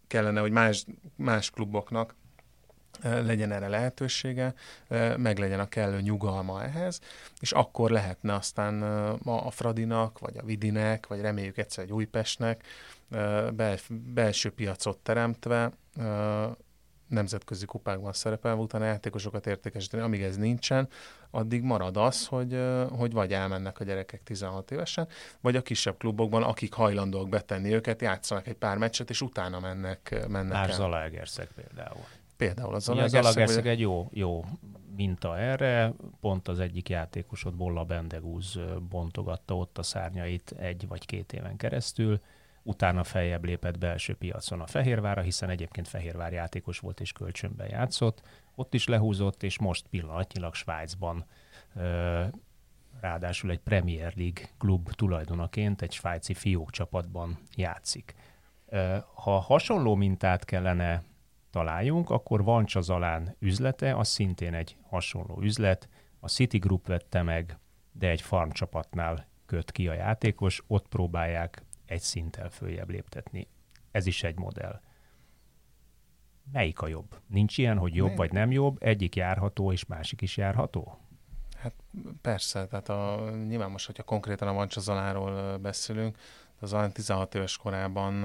Kellene, 0.07 0.39
hogy 0.39 0.51
más, 0.51 0.85
más 1.15 1.49
kluboknak 1.49 2.15
legyen 3.01 3.51
erre 3.51 3.67
lehetősége, 3.67 4.53
meg 5.17 5.37
legyen 5.37 5.59
a 5.59 5.67
kellő 5.67 6.01
nyugalma 6.01 6.63
ehhez, 6.63 6.99
és 7.39 7.51
akkor 7.51 7.91
lehetne 7.91 8.33
aztán 8.33 8.81
a 9.25 9.51
Fradinak, 9.51 10.19
vagy 10.19 10.37
a 10.37 10.43
Vidinek, 10.43 11.07
vagy 11.07 11.21
reméljük 11.21 11.57
egyszer 11.57 11.83
egy 11.83 11.91
Újpestnek 11.91 12.63
belső 14.13 14.51
piacot 14.51 14.97
teremtve 14.97 15.71
nemzetközi 17.13 17.65
kupákban 17.65 18.13
szerepelve, 18.13 18.61
utána 18.61 18.85
játékosokat 18.85 19.47
értékesíteni. 19.47 20.03
Amíg 20.03 20.21
ez 20.21 20.37
nincsen, 20.37 20.87
addig 21.31 21.61
marad 21.61 21.97
az, 21.97 22.25
hogy, 22.27 22.59
hogy 22.97 23.11
vagy 23.11 23.33
elmennek 23.33 23.79
a 23.79 23.83
gyerekek 23.83 24.23
16 24.23 24.71
évesen, 24.71 25.07
vagy 25.41 25.55
a 25.55 25.61
kisebb 25.61 25.97
klubokban, 25.97 26.43
akik 26.43 26.73
hajlandóak 26.73 27.29
betenni 27.29 27.73
őket, 27.73 28.01
játszanak 28.01 28.47
egy 28.47 28.57
pár 28.57 28.77
meccset, 28.77 29.09
és 29.09 29.21
utána 29.21 29.59
mennek, 29.59 30.25
mennek 30.27 30.53
Már 30.53 30.69
el. 30.69 30.75
Zalaegerszeg 30.75 31.47
például. 31.55 32.05
Például 32.45 32.75
az. 32.75 32.89
Az 32.89 33.55
vagy... 33.55 33.67
egy 33.67 33.79
jó, 33.79 34.09
jó 34.11 34.45
minta 34.95 35.37
erre, 35.37 35.93
pont 36.19 36.47
az 36.47 36.59
egyik 36.59 36.89
játékosod, 36.89 37.55
Bolla 37.55 37.83
Bendegúz 37.83 38.59
bontogatta 38.89 39.57
ott 39.57 39.77
a 39.77 39.83
szárnyait 39.83 40.53
egy 40.57 40.87
vagy 40.87 41.05
két 41.05 41.33
éven 41.33 41.55
keresztül, 41.55 42.19
utána 42.63 43.03
feljebb 43.03 43.45
lépett 43.45 43.77
belső 43.77 44.15
piacon 44.15 44.61
a 44.61 44.67
Fehérvára, 44.67 45.21
hiszen 45.21 45.49
egyébként 45.49 45.87
Fehérvár 45.87 46.33
játékos 46.33 46.79
volt 46.79 46.99
és 46.99 47.11
kölcsönben 47.11 47.69
játszott, 47.69 48.21
ott 48.55 48.73
is 48.73 48.87
lehúzott, 48.87 49.43
és 49.43 49.59
most 49.59 49.87
pillanatnyilag 49.87 50.53
Svájcban 50.53 51.25
ráadásul 53.01 53.51
egy 53.51 53.59
Premier 53.59 54.13
League 54.15 54.43
klub 54.57 54.91
tulajdonaként 54.91 55.81
egy 55.81 55.91
svájci 55.91 56.33
fiók 56.33 56.71
csapatban 56.71 57.37
játszik. 57.55 58.15
Ha 59.13 59.39
hasonló 59.39 59.95
mintát 59.95 60.45
kellene 60.45 61.03
találjunk, 61.53 62.09
akkor 62.09 62.43
van 62.43 62.65
Zalán 62.67 63.35
üzlete, 63.39 63.95
az 63.95 64.07
szintén 64.07 64.53
egy 64.53 64.77
hasonló 64.89 65.41
üzlet. 65.41 65.89
A 66.19 66.27
City 66.27 66.57
Group 66.57 66.87
vette 66.87 67.21
meg, 67.21 67.57
de 67.91 68.09
egy 68.09 68.21
farm 68.21 68.49
csapatnál 68.49 69.27
köt 69.45 69.71
ki 69.71 69.87
a 69.87 69.93
játékos, 69.93 70.63
ott 70.67 70.87
próbálják 70.87 71.63
egy 71.85 72.01
szinttel 72.01 72.49
följebb 72.49 72.89
léptetni. 72.89 73.47
Ez 73.91 74.05
is 74.05 74.23
egy 74.23 74.37
modell. 74.37 74.81
Melyik 76.51 76.81
a 76.81 76.87
jobb? 76.87 77.19
Nincs 77.27 77.57
ilyen, 77.57 77.77
hogy 77.77 77.95
jobb 77.95 78.15
vagy 78.15 78.31
nem 78.31 78.51
jobb, 78.51 78.83
egyik 78.83 79.15
járható 79.15 79.71
és 79.71 79.85
másik 79.85 80.21
is 80.21 80.37
járható? 80.37 80.97
Hát 81.57 81.73
persze, 82.21 82.67
tehát 82.67 82.89
a, 82.89 83.29
nyilván 83.47 83.71
most, 83.71 83.85
hogyha 83.85 84.03
konkrétan 84.03 84.47
a 84.47 84.53
Vancsazaláról 84.53 85.57
beszélünk, 85.57 86.17
az 86.59 86.73
olyan 86.73 86.91
16 86.91 87.35
éves 87.35 87.57
korában 87.57 88.23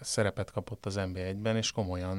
szerepet 0.00 0.50
kapott 0.50 0.86
az 0.86 0.94
NB1-ben, 0.98 1.56
és 1.56 1.72
komolyan... 1.72 2.16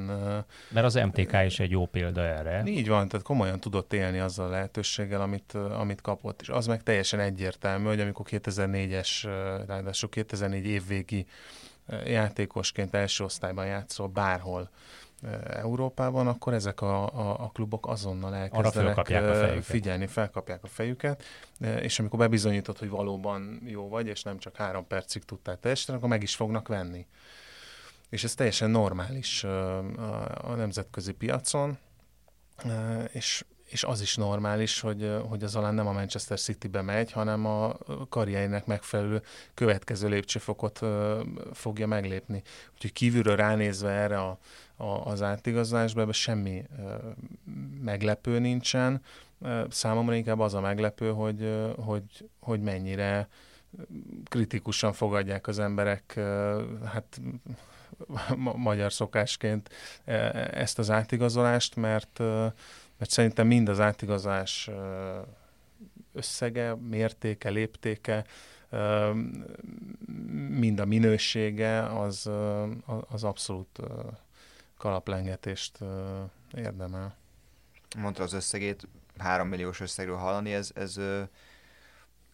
Mert 0.68 0.86
az 0.86 0.94
MTK 0.94 1.36
is 1.44 1.60
egy 1.60 1.70
jó 1.70 1.86
példa 1.86 2.20
erre. 2.20 2.62
Így 2.66 2.88
van, 2.88 3.08
tehát 3.08 3.26
komolyan 3.26 3.60
tudott 3.60 3.92
élni 3.92 4.18
azzal 4.18 4.46
a 4.46 4.50
lehetőséggel, 4.50 5.20
amit, 5.20 5.52
amit 5.52 6.00
kapott. 6.00 6.40
És 6.40 6.48
az 6.48 6.66
meg 6.66 6.82
teljesen 6.82 7.20
egyértelmű, 7.20 7.86
hogy 7.86 8.00
amikor 8.00 8.26
2004-es, 8.28 9.08
ráadásul 9.66 10.08
2004 10.08 10.66
évvégi 10.66 11.26
játékosként 12.04 12.94
első 12.94 13.24
osztályban 13.24 13.66
játszol 13.66 14.08
bárhol, 14.08 14.70
Európában, 15.46 16.26
akkor 16.26 16.54
ezek 16.54 16.80
a, 16.80 17.06
a, 17.06 17.44
a 17.44 17.50
klubok 17.54 17.86
azonnal 17.86 18.34
elkezdenek 18.34 19.06
fel 19.06 19.62
figyelni, 19.62 20.06
felkapják 20.06 20.64
a 20.64 20.66
fejüket, 20.66 21.22
és 21.80 21.98
amikor 21.98 22.18
bebizonyítod, 22.18 22.78
hogy 22.78 22.88
valóban 22.88 23.62
jó 23.64 23.88
vagy, 23.88 24.06
és 24.06 24.22
nem 24.22 24.38
csak 24.38 24.56
három 24.56 24.86
percig 24.86 25.24
tudtál 25.24 25.58
teljesíteni, 25.58 25.98
akkor 25.98 26.10
meg 26.10 26.22
is 26.22 26.34
fognak 26.34 26.68
venni. 26.68 27.06
És 28.12 28.24
ez 28.24 28.34
teljesen 28.34 28.70
normális 28.70 29.44
a, 29.44 30.54
nemzetközi 30.56 31.12
piacon, 31.12 31.78
és 33.12 33.44
és 33.64 33.84
az 33.84 34.00
is 34.00 34.16
normális, 34.16 34.80
hogy, 34.80 35.16
hogy 35.28 35.42
az 35.42 35.56
alán 35.56 35.74
nem 35.74 35.86
a 35.86 35.92
Manchester 35.92 36.40
City-be 36.40 36.82
megy, 36.82 37.12
hanem 37.12 37.46
a 37.46 37.76
karrierének 38.08 38.66
megfelelő 38.66 39.22
következő 39.54 40.08
lépcsőfokot 40.08 40.80
fogja 41.52 41.86
meglépni. 41.86 42.42
Úgyhogy 42.74 42.92
kívülről 42.92 43.36
ránézve 43.36 43.90
erre 43.90 44.18
a, 44.20 44.38
a, 44.76 44.84
az 44.84 45.22
átigazolásba, 45.22 46.00
ebben 46.00 46.12
semmi 46.12 46.64
meglepő 47.80 48.38
nincsen. 48.38 49.02
Számomra 49.68 50.14
inkább 50.14 50.40
az 50.40 50.54
a 50.54 50.60
meglepő, 50.60 51.10
hogy, 51.10 51.66
hogy, 51.76 52.28
hogy 52.40 52.60
mennyire 52.60 53.28
kritikusan 54.24 54.92
fogadják 54.92 55.46
az 55.46 55.58
emberek, 55.58 56.20
hát 56.84 57.20
magyar 58.56 58.92
szokásként 58.92 59.68
ezt 60.52 60.78
az 60.78 60.90
átigazolást, 60.90 61.76
mert 61.76 62.20
mert 63.02 63.14
szerintem 63.14 63.46
mind 63.46 63.68
az 63.68 63.80
átigazás 63.80 64.70
összege, 66.12 66.74
mértéke, 66.74 67.48
léptéke, 67.48 68.24
mind 70.48 70.80
a 70.80 70.84
minősége 70.84 71.98
az, 72.00 72.30
az 73.08 73.24
abszolút 73.24 73.78
kalaplengetést 74.76 75.78
érdemel. 76.54 77.16
Mondta 77.96 78.22
az 78.22 78.32
összegét, 78.32 78.88
3 79.18 79.48
milliós 79.48 79.80
összegről 79.80 80.16
hallani, 80.16 80.52
ez, 80.52 80.70
ez 80.74 81.00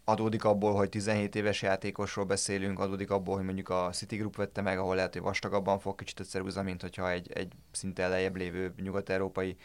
adódik 0.09 0.45
abból, 0.45 0.75
hogy 0.75 0.89
17 0.89 1.35
éves 1.35 1.63
játékosról 1.63 2.25
beszélünk, 2.25 2.79
adódik 2.79 3.11
abból, 3.11 3.35
hogy 3.37 3.45
mondjuk 3.45 3.69
a 3.69 3.91
City 3.93 4.17
Group 4.17 4.37
vette 4.37 4.61
meg, 4.61 4.79
ahol 4.79 4.95
lehet, 4.95 5.13
hogy 5.13 5.23
vastagabban 5.23 5.79
fog 5.79 5.95
kicsit 5.95 6.21
összerúzni, 6.21 6.63
mint 6.63 6.81
hogyha 6.81 7.11
egy, 7.11 7.33
egy 7.33 7.53
szinte 7.73 8.09
lejjebb 8.09 8.37
lévő 8.37 8.75
nyugat-európai 8.83 9.57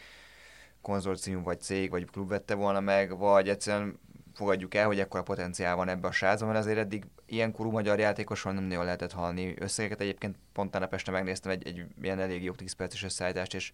konzorcium, 0.80 1.42
vagy 1.42 1.60
cég, 1.60 1.90
vagy 1.90 2.10
klub 2.10 2.28
vette 2.28 2.54
volna 2.54 2.80
meg, 2.80 3.18
vagy 3.18 3.48
egyszerűen 3.48 3.98
fogadjuk 4.34 4.74
el, 4.74 4.86
hogy 4.86 5.00
ekkora 5.00 5.22
potenciál 5.22 5.76
van 5.76 5.88
ebbe 5.88 6.08
a 6.08 6.12
srácban, 6.12 6.48
mert 6.48 6.60
azért 6.60 6.78
eddig 6.78 7.04
ilyen 7.26 7.52
korú 7.52 7.70
magyar 7.70 7.98
játékosról 7.98 8.52
nem 8.52 8.64
nagyon 8.64 8.84
lehetett 8.84 9.12
hallani 9.12 9.54
összegeket. 9.58 10.00
Egyébként 10.00 10.36
pont 10.52 10.70
tegnap 10.70 10.94
este 10.94 11.10
megnéztem 11.10 11.52
egy, 11.52 11.66
egy 11.66 11.84
ilyen 12.02 12.20
elég 12.20 12.42
jó 12.42 12.52
10 12.52 12.72
perces 12.72 13.02
összeállítást, 13.02 13.54
és 13.54 13.72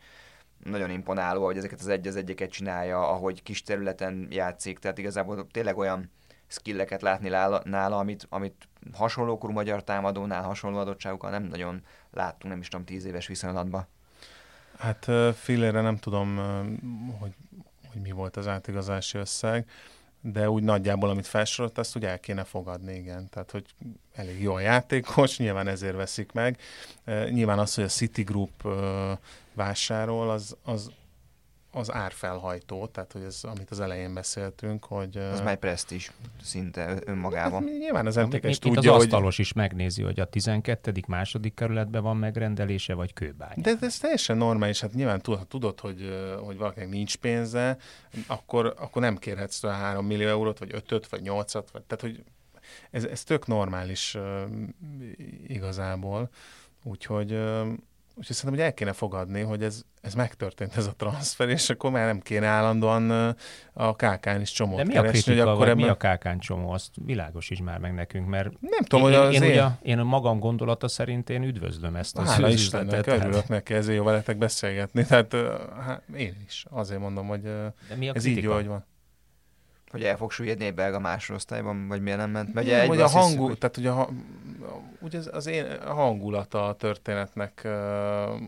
nagyon 0.65 0.91
imponáló, 0.91 1.45
hogy 1.45 1.57
ezeket 1.57 1.81
az 1.81 1.89
egy 1.89 2.07
az 2.07 2.17
egyeket 2.17 2.51
csinálja, 2.51 3.09
ahogy 3.09 3.43
kis 3.43 3.63
területen 3.63 4.27
játszik, 4.31 4.79
tehát 4.79 4.99
igazából 4.99 5.47
tényleg 5.51 5.79
olyan 5.79 6.11
skilleket 6.51 7.03
látni 7.03 7.29
nála, 7.65 7.99
amit, 7.99 8.27
amit 8.29 8.69
hasonló 8.93 9.39
korú 9.39 9.53
magyar 9.53 9.85
támadónál, 9.85 10.43
hasonló 10.43 10.79
adottságokkal 10.79 11.31
nem 11.31 11.43
nagyon 11.43 11.83
láttunk, 12.11 12.53
nem 12.53 12.61
is 12.61 12.69
tudom, 12.69 12.87
tíz 12.87 13.05
éves 13.05 13.27
viszonylatban. 13.27 13.87
Hát 14.79 15.07
fillére 15.37 15.81
nem 15.81 15.97
tudom, 15.97 16.37
hogy, 17.19 17.35
hogy 17.93 18.01
mi 18.01 18.11
volt 18.11 18.37
az 18.37 18.49
átigazási 18.49 19.19
összeg. 19.19 19.71
de 20.21 20.51
úgy 20.51 20.63
nagyjából, 20.63 21.11
amit 21.11 21.27
felsorolt, 21.27 21.79
azt 21.79 21.97
úgy 21.97 22.05
el 22.05 22.21
kéne 22.21 22.45
fogadni, 22.45 22.95
igen. 22.95 23.29
Tehát, 23.29 23.51
hogy 23.51 23.65
elég 24.15 24.43
jó 24.43 24.55
a 24.55 24.61
játékos, 24.61 25.39
nyilván 25.39 25.69
ezért 25.69 25.97
veszik 25.97 26.33
meg. 26.33 26.59
Nyilván 27.31 27.59
az, 27.59 27.75
hogy 27.75 27.85
a 27.85 27.89
Citigroup 27.89 28.69
vásárol, 29.55 30.31
az, 30.31 30.57
az, 30.63 30.91
az 31.73 31.93
árfelhajtó, 31.93 32.87
tehát 32.87 33.13
hogy 33.13 33.23
ez, 33.23 33.41
amit 33.43 33.71
az 33.71 33.81
elején 33.81 34.15
beszéltünk, 34.15 34.85
hogy... 34.85 35.17
Az 35.17 35.41
már 35.41 35.57
presztis 35.57 36.13
szinte 36.43 36.97
önmagában. 37.05 37.63
Hát, 37.63 37.79
nyilván 37.79 38.07
az 38.07 38.17
MTK 38.17 38.45
is 38.45 38.59
tudja, 38.59 38.95
az 38.95 39.03
asztalos 39.03 39.37
hogy... 39.37 39.45
is 39.45 39.53
megnézi, 39.53 40.03
hogy 40.03 40.21
a 40.21 40.25
12. 40.25 40.93
második 41.07 41.55
kerületben 41.55 42.03
van 42.03 42.17
megrendelése, 42.17 42.95
vagy 42.95 43.13
kőbány. 43.13 43.55
De 43.57 43.73
ez 43.81 43.99
teljesen 43.99 44.37
normális, 44.37 44.81
hát 44.81 44.93
nyilván 44.93 45.21
tudod, 45.21 45.39
ha 45.39 45.45
tudod, 45.45 45.81
hogy, 45.81 46.35
hogy 46.43 46.57
valakinek 46.57 46.89
nincs 46.89 47.17
pénze, 47.17 47.77
akkor, 48.27 48.75
akkor 48.79 49.03
nem 49.03 49.17
kérhetsz 49.17 49.63
rá 49.63 49.73
3 49.73 50.07
millió 50.07 50.29
eurót, 50.29 50.59
vagy 50.59 50.71
5 50.89 51.09
vagy 51.09 51.23
8 51.23 51.53
vagy, 51.53 51.83
tehát 51.87 52.01
hogy 52.01 52.25
ez, 52.91 53.05
ez 53.05 53.25
tök 53.25 53.47
normális 53.47 54.15
uh, 54.15 54.43
igazából, 55.47 56.31
úgyhogy 56.85 57.33
uh, 57.33 57.69
Úgyhogy 58.21 58.37
szerintem, 58.37 58.61
hogy 58.61 58.71
el 58.71 58.75
kéne 58.75 58.93
fogadni, 58.93 59.41
hogy 59.41 59.63
ez, 59.63 59.83
ez 60.01 60.15
megtörtént 60.15 60.77
ez 60.77 60.87
a 60.87 60.93
transfer, 60.97 61.49
és 61.49 61.71
akkor 61.71 61.91
már 61.91 62.07
nem 62.07 62.21
kéne 62.21 62.47
állandóan 62.47 63.35
a 63.73 63.95
KK-n 63.95 64.41
is 64.41 64.53
csomót 64.53 64.77
De 64.77 64.85
mi 64.85 64.93
keresni, 64.93 65.19
a 65.19 65.23
kritika, 65.23 65.45
hogy 65.45 65.55
akkor 65.55 65.69
ebben... 65.69 65.85
mi 65.85 65.89
a 65.89 65.97
KK-n 65.97 66.39
csomó? 66.39 66.71
Azt 66.71 66.91
világos 67.05 67.51
is 67.51 67.61
már 67.61 67.79
meg 67.79 67.95
nekünk, 67.95 68.29
mert 68.29 68.51
nem 68.61 68.83
tudom, 68.83 69.11
én, 69.11 69.19
hogy 69.19 69.27
az 69.27 69.35
én, 69.35 69.43
én, 69.43 69.51
én, 69.51 69.61
a, 69.61 69.79
én 69.83 69.99
a 69.99 70.05
magam 70.05 70.39
gondolata 70.39 70.89
szerint 70.89 71.31
én 71.31 71.43
üdvözlöm 71.43 71.97
ezt 71.97 72.19
az 72.19 72.29
Hála 72.29 72.49
Istennek, 72.49 73.05
tehát... 73.05 73.21
örülök 73.21 73.49
neki, 73.49 73.75
ezért 73.75 73.97
jó 73.97 74.05
veletek 74.05 74.39
beszélgetni. 74.39 75.05
Tehát 75.05 75.37
hát, 75.81 76.03
én 76.17 76.37
is 76.47 76.65
azért 76.71 77.01
mondom, 77.01 77.27
hogy 77.27 77.43
De 77.43 77.75
mi 77.97 78.09
a 78.09 78.15
ez 78.15 78.23
kritika? 78.23 78.41
így 78.41 78.45
jó, 78.45 78.53
hogy 78.53 78.67
van 78.67 78.89
hogy 79.91 80.03
el 80.03 80.17
fog 80.17 80.31
süllyedni 80.31 80.65
egy 80.65 80.75
belga 80.75 80.99
másodosztályban, 80.99 81.89
vagy 81.89 82.03
miért 82.03 82.19
nem 82.19 82.31
ment? 82.31 82.55
Megy 82.55 82.87
hogy 82.87 83.01
a 83.01 83.09
hangul, 83.09 83.49
hogy... 83.49 83.59
tehát 83.59 83.77
ugye, 83.77 83.91
a, 83.91 84.09
ugye 85.01 85.19
az, 85.19 85.31
az 85.33 85.47
én 85.47 85.65
a 85.65 85.93
hangulata 85.93 86.69
a 86.69 86.75
történetnek, 86.75 87.69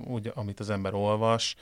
úgy, 0.07 0.33
amit 0.35 0.61
az 0.61 0.71
ember 0.71 0.95
olvas, 0.95 1.57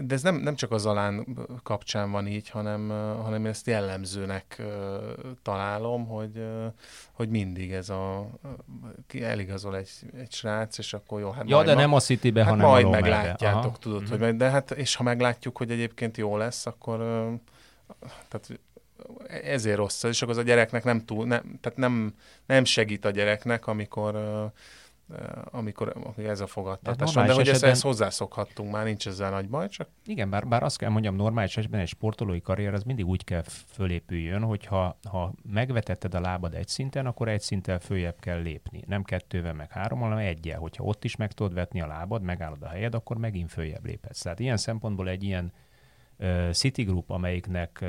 de 0.00 0.14
ez 0.14 0.22
nem, 0.22 0.36
nem 0.36 0.54
csak 0.54 0.70
az 0.70 0.86
alán 0.86 1.26
kapcsán 1.62 2.10
van 2.10 2.26
így, 2.26 2.48
hanem, 2.48 2.88
hanem 3.22 3.46
ezt 3.46 3.66
jellemzőnek 3.66 4.62
találom, 5.42 6.06
hogy, 6.06 6.46
hogy 7.12 7.28
mindig 7.28 7.72
ez 7.72 7.88
a 7.88 8.28
eligazol 9.20 9.76
egy, 9.76 9.90
egy 10.16 10.32
srác, 10.32 10.78
és 10.78 10.94
akkor 10.94 11.20
jó, 11.20 11.30
hát 11.30 11.48
Ja, 11.48 11.62
de 11.62 11.74
ma, 11.74 11.80
nem 11.80 11.92
a 11.92 12.00
Citybe, 12.00 12.40
hát 12.40 12.50
hanem 12.50 12.66
majd 12.66 12.86
a 12.86 12.90
meglátjátok, 12.90 13.64
Aha. 13.64 13.78
tudod, 13.78 14.02
mm-hmm. 14.02 14.20
hogy 14.20 14.36
de 14.36 14.50
hát, 14.50 14.70
és 14.70 14.94
ha 14.94 15.02
meglátjuk, 15.02 15.56
hogy 15.56 15.70
egyébként 15.70 16.16
jó 16.16 16.36
lesz, 16.36 16.66
akkor 16.66 16.98
tehát 18.28 18.60
ezért 19.42 19.76
rossz, 19.76 20.02
és 20.02 20.22
akkor 20.22 20.34
az 20.34 20.40
a 20.40 20.46
gyereknek 20.46 20.84
nem 20.84 21.04
túl, 21.04 21.26
nem, 21.26 21.58
tehát 21.60 21.78
nem, 21.78 22.14
nem 22.46 22.64
segít 22.64 23.04
a 23.04 23.10
gyereknek, 23.10 23.66
amikor 23.66 24.16
amikor, 25.44 26.14
ez 26.16 26.40
a 26.40 26.46
fogadtatás 26.46 27.14
van, 27.14 27.26
de 27.26 27.32
hogy 27.32 27.48
esetben... 27.48 27.70
ezt, 27.70 27.82
hozzászokhattunk 27.82 28.72
már, 28.72 28.84
nincs 28.84 29.06
ezzel 29.06 29.30
nagy 29.30 29.48
baj, 29.48 29.68
csak... 29.68 29.88
Igen, 30.04 30.30
bár, 30.30 30.48
bár 30.48 30.62
azt 30.62 30.78
kell 30.78 30.90
mondjam, 30.90 31.16
normális 31.16 31.56
esetben 31.56 31.80
egy 31.80 31.88
sportolói 31.88 32.40
karrier 32.40 32.74
az 32.74 32.82
mindig 32.82 33.06
úgy 33.06 33.24
kell 33.24 33.42
fölépüljön, 33.72 34.42
hogy 34.42 34.66
ha, 34.66 34.98
ha 35.08 35.32
megvetetted 35.52 36.14
a 36.14 36.20
lábad 36.20 36.54
egy 36.54 36.68
szinten, 36.68 37.06
akkor 37.06 37.28
egy 37.28 37.40
szinten 37.40 37.78
följebb 37.78 38.20
kell 38.20 38.40
lépni. 38.40 38.84
Nem 38.86 39.02
kettővel, 39.02 39.54
meg 39.54 39.70
három, 39.70 40.00
hanem 40.00 40.18
egyel. 40.18 40.58
Hogyha 40.58 40.84
ott 40.84 41.04
is 41.04 41.16
meg 41.16 41.32
tudod 41.32 41.54
vetni 41.54 41.80
a 41.80 41.86
lábad, 41.86 42.22
megállod 42.22 42.62
a 42.62 42.68
helyed, 42.68 42.94
akkor 42.94 43.16
megint 43.16 43.50
följebb 43.50 43.84
léphetsz. 43.84 44.22
Tehát 44.22 44.40
ilyen 44.40 44.56
szempontból 44.56 45.08
egy 45.08 45.22
ilyen 45.22 45.52
Citigroup, 46.50 47.10
amelyiknek 47.10 47.80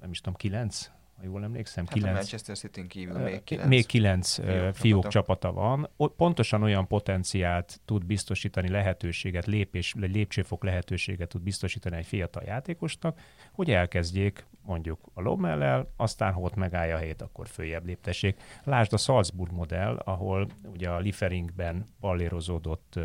nem 0.00 0.10
is 0.10 0.20
tudom, 0.20 0.34
kilenc 0.34 0.90
ha 1.18 1.24
jól 1.24 1.42
emlékszem. 1.42 1.84
Hát 1.84 1.94
kilenc, 1.94 2.14
a 2.14 2.16
Manchester 2.16 2.56
City 2.56 2.86
kívül 2.86 3.18
még 3.18 3.44
kilenc, 3.44 3.68
még 3.68 3.86
kilenc 3.86 4.34
fiók, 4.34 4.74
fiók 4.74 5.08
csapata. 5.08 5.52
van. 5.52 5.90
Pontosan 6.16 6.62
olyan 6.62 6.86
potenciált 6.86 7.80
tud 7.84 8.04
biztosítani 8.04 8.68
lehetőséget, 8.68 9.46
lépés, 9.46 9.94
lépcsőfok 9.96 10.64
lehetőséget 10.64 11.28
tud 11.28 11.42
biztosítani 11.42 11.96
egy 11.96 12.06
fiatal 12.06 12.42
játékosnak, 12.46 13.20
hogy 13.52 13.70
elkezdjék 13.70 14.46
mondjuk 14.62 14.98
a 15.14 15.20
Lommellel, 15.20 15.92
aztán 15.96 16.32
ha 16.32 16.40
ott 16.40 16.54
megállja 16.54 16.94
a 16.94 16.98
helyét, 16.98 17.22
akkor 17.22 17.48
följebb 17.48 17.86
léptessék. 17.86 18.40
Lásd 18.64 18.92
a 18.92 18.96
Salzburg 18.96 19.52
modell, 19.52 19.96
ahol 20.04 20.48
ugye 20.72 20.88
a 20.88 20.98
Lieferingben 20.98 21.84
pallérozódott 22.00 23.00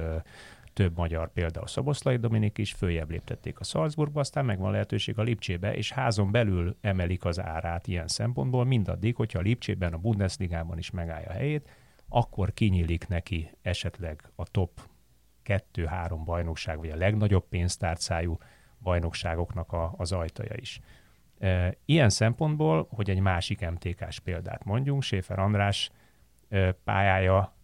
több 0.74 0.98
magyar, 0.98 1.32
például 1.32 1.68
Szoboszlai 1.68 2.18
Dominik 2.18 2.58
is 2.58 2.72
följebb 2.72 3.10
léptették 3.10 3.60
a 3.60 3.64
Salzburgba, 3.64 4.20
aztán 4.20 4.46
megvan 4.46 4.72
lehetőség 4.72 5.20
a 5.20 5.22
Lipcsébe, 5.22 5.76
és 5.76 5.92
házon 5.92 6.32
belül 6.32 6.78
emelik 6.82 7.26
az 7.26 7.40
árát 7.40 7.88
ilyen 7.88 8.08
szempontból, 8.08 8.66
mindaddig, 8.66 9.16
hogyha 9.16 9.40
a 9.40 9.42
Lipcsében, 9.42 9.94
a 9.94 9.98
Bundesligában 9.98 10.78
is 10.78 10.92
megállja 10.92 11.30
a 11.30 11.34
helyét, 11.34 11.70
akkor 12.10 12.54
kinyílik 12.54 13.08
neki 13.08 13.52
esetleg 13.62 14.32
a 14.36 14.44
top 14.44 14.82
2-3 15.46 16.20
bajnokság, 16.26 16.78
vagy 16.78 16.90
a 16.90 16.96
legnagyobb 16.96 17.48
pénztárcájú 17.50 18.38
bajnokságoknak 18.80 19.72
a, 19.72 19.94
az 19.98 20.12
ajtaja 20.12 20.56
is. 20.56 20.80
E, 21.40 21.78
ilyen 21.86 22.10
szempontból, 22.10 22.88
hogy 22.90 23.10
egy 23.10 23.20
másik 23.20 23.70
MTK-s 23.70 24.20
példát 24.20 24.64
mondjunk, 24.64 25.02
Séfer 25.02 25.40
András 25.40 25.92
e, 26.50 26.72
pályája 26.72 27.56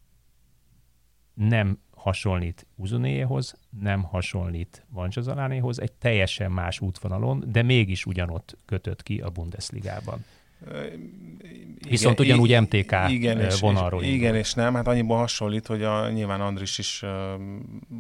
nem 1.33 1.79
hasonlít 1.99 2.65
Uzunéjehoz, 2.75 3.55
nem 3.79 4.03
hasonlít 4.03 4.85
Vancsazalánéhoz, 4.89 5.81
egy 5.81 5.91
teljesen 5.91 6.51
más 6.51 6.79
útvonalon, 6.79 7.43
de 7.47 7.61
mégis 7.61 8.05
ugyanott 8.05 8.57
kötött 8.65 9.03
ki 9.03 9.19
a 9.19 9.29
Bundesligában. 9.29 10.25
Igen, 10.61 11.89
Viszont 11.89 12.19
ugyanúgy 12.19 12.59
MTK 12.61 12.95
igen, 13.07 13.51
vonalról. 13.59 14.03
És, 14.03 14.09
igen, 14.09 14.35
és 14.35 14.53
nem, 14.53 14.73
hát 14.73 14.87
annyiban 14.87 15.17
hasonlít, 15.17 15.67
hogy 15.67 15.83
a, 15.83 16.09
nyilván 16.09 16.41
Andris 16.41 16.77
is 16.77 17.03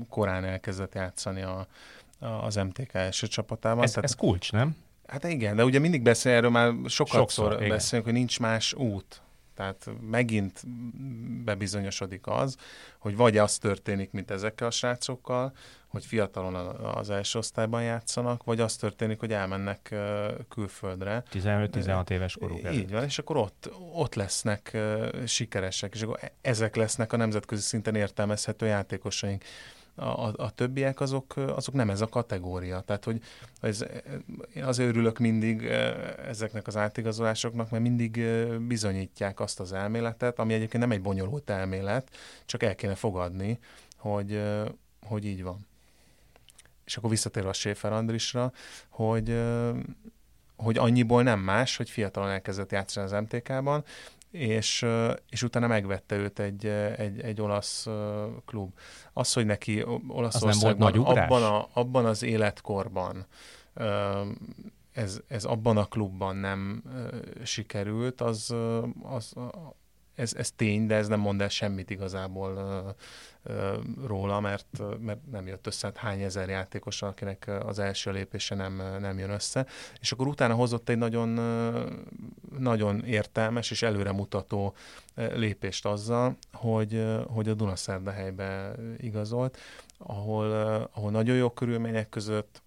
korán 0.09 0.43
elkezdett 0.43 0.93
játszani 0.93 1.41
a, 1.41 1.67
a, 2.19 2.25
az 2.25 2.55
MTK 2.55 2.93
első 2.93 3.27
csapatában. 3.27 3.83
Ez, 3.83 3.89
tehát, 3.89 4.09
ez 4.09 4.15
kulcs, 4.15 4.51
nem? 4.51 4.75
Hát 5.07 5.23
igen, 5.23 5.55
de 5.55 5.63
ugye 5.63 5.79
mindig 5.79 6.01
beszél 6.01 6.31
erről, 6.31 6.49
már 6.49 6.73
sokszor, 6.85 7.19
sokszor 7.19 7.67
beszélünk, 7.67 8.07
hogy 8.07 8.17
nincs 8.17 8.39
más 8.39 8.73
út. 8.73 9.21
Tehát 9.59 9.89
megint 10.01 10.63
bebizonyosodik 11.43 12.27
az, 12.27 12.55
hogy 12.99 13.15
vagy 13.15 13.37
az 13.37 13.57
történik, 13.57 14.11
mint 14.11 14.31
ezekkel 14.31 14.67
a 14.67 14.71
srácokkal, 14.71 15.53
hogy 15.87 16.05
fiatalon 16.05 16.55
az 16.75 17.09
első 17.09 17.39
osztályban 17.39 17.83
játszanak, 17.83 18.43
vagy 18.43 18.59
az 18.59 18.75
történik, 18.75 19.19
hogy 19.19 19.33
elmennek 19.33 19.95
külföldre. 20.49 21.23
15-16 21.31 22.09
éves 22.09 22.37
koruk 22.37 22.63
előtt. 22.63 22.79
Így 22.79 22.91
van, 22.91 23.03
és 23.03 23.19
akkor 23.19 23.37
ott, 23.37 23.71
ott 23.93 24.15
lesznek 24.15 24.77
sikeresek, 25.25 25.93
és 25.93 26.01
akkor 26.01 26.17
e-, 26.21 26.31
ezek 26.41 26.75
lesznek 26.75 27.13
a 27.13 27.17
nemzetközi 27.17 27.61
szinten 27.61 27.95
értelmezhető 27.95 28.65
játékosaink 28.65 29.43
a, 29.95 30.43
a 30.43 30.51
többiek 30.55 30.99
azok, 30.99 31.35
azok 31.35 31.73
nem 31.75 31.89
ez 31.89 32.01
a 32.01 32.07
kategória. 32.07 32.79
Tehát, 32.79 33.03
hogy 33.03 33.21
ez, 33.61 33.85
én 34.53 34.63
azért 34.63 34.89
örülök 34.89 35.17
mindig 35.17 35.63
ezeknek 36.27 36.67
az 36.67 36.77
átigazolásoknak, 36.77 37.69
mert 37.69 37.83
mindig 37.83 38.23
bizonyítják 38.67 39.39
azt 39.39 39.59
az 39.59 39.73
elméletet, 39.73 40.39
ami 40.39 40.53
egyébként 40.53 40.83
nem 40.83 40.91
egy 40.91 41.01
bonyolult 41.01 41.49
elmélet, 41.49 42.09
csak 42.45 42.63
el 42.63 42.75
kéne 42.75 42.95
fogadni, 42.95 43.59
hogy, 43.97 44.41
hogy 45.01 45.25
így 45.25 45.43
van. 45.43 45.67
És 46.85 46.97
akkor 46.97 47.09
visszatérve 47.09 47.49
a 47.49 47.53
Schäfer 47.53 47.93
Andrisra, 47.93 48.51
hogy, 48.89 49.41
hogy 50.55 50.77
annyiból 50.77 51.23
nem 51.23 51.39
más, 51.39 51.77
hogy 51.77 51.89
fiatalon 51.89 52.29
elkezdett 52.29 52.71
játszani 52.71 53.05
az 53.05 53.21
MTK-ban, 53.21 53.83
és, 54.31 54.85
és 55.29 55.43
utána 55.43 55.67
megvette 55.67 56.15
őt 56.15 56.39
egy, 56.39 56.65
egy, 56.97 57.19
egy 57.19 57.41
olasz 57.41 57.87
klub. 58.45 58.73
Az, 59.13 59.33
hogy 59.33 59.45
neki 59.45 59.85
Olaszországban 60.07 60.93
abban, 60.93 61.43
a, 61.43 61.67
abban 61.73 62.05
az 62.05 62.23
életkorban 62.23 63.25
ez, 64.91 65.21
ez 65.27 65.45
abban 65.45 65.77
a 65.77 65.85
klubban 65.85 66.35
nem 66.35 66.83
sikerült, 67.43 68.21
az, 68.21 68.55
az, 69.01 69.33
ez, 70.19 70.33
ez 70.33 70.51
tény, 70.51 70.87
de 70.87 70.95
ez 70.95 71.07
nem 71.07 71.19
mond 71.19 71.41
el 71.41 71.49
semmit 71.49 71.89
igazából 71.89 72.95
róla, 74.05 74.39
mert, 74.39 74.65
mert 74.99 75.19
nem 75.31 75.47
jött 75.47 75.67
össze, 75.67 75.87
hát 75.87 75.97
hány 75.97 76.21
ezer 76.21 76.49
játékos, 76.49 77.01
akinek 77.01 77.51
az 77.65 77.79
első 77.79 78.11
lépése 78.11 78.55
nem, 78.55 78.81
nem 78.99 79.19
jön 79.19 79.29
össze. 79.29 79.65
És 79.99 80.11
akkor 80.11 80.27
utána 80.27 80.53
hozott 80.53 80.89
egy 80.89 80.97
nagyon, 80.97 81.29
nagyon 82.57 83.03
értelmes 83.03 83.71
és 83.71 83.81
előremutató 83.81 84.73
lépést 85.15 85.85
azzal, 85.85 86.37
hogy, 86.53 87.05
hogy 87.27 87.49
a 87.49 87.53
Dunaszerdahelybe 87.53 88.71
igazolt, 88.97 89.57
ahol, 89.97 90.51
ahol 90.93 91.11
nagyon 91.11 91.35
jó 91.35 91.49
körülmények 91.49 92.09
között 92.09 92.61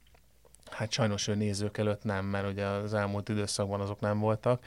Hát 0.71 0.93
sajnos 0.93 1.29
ő 1.29 1.35
nézők 1.35 1.79
előtt 1.79 2.05
nem, 2.05 2.25
mert 2.25 2.49
ugye 2.49 2.67
az 2.67 2.95
elmúlt 2.95 3.29
időszakban 3.29 3.81
azok 3.81 4.01
nem 4.01 4.19
voltak, 4.19 4.65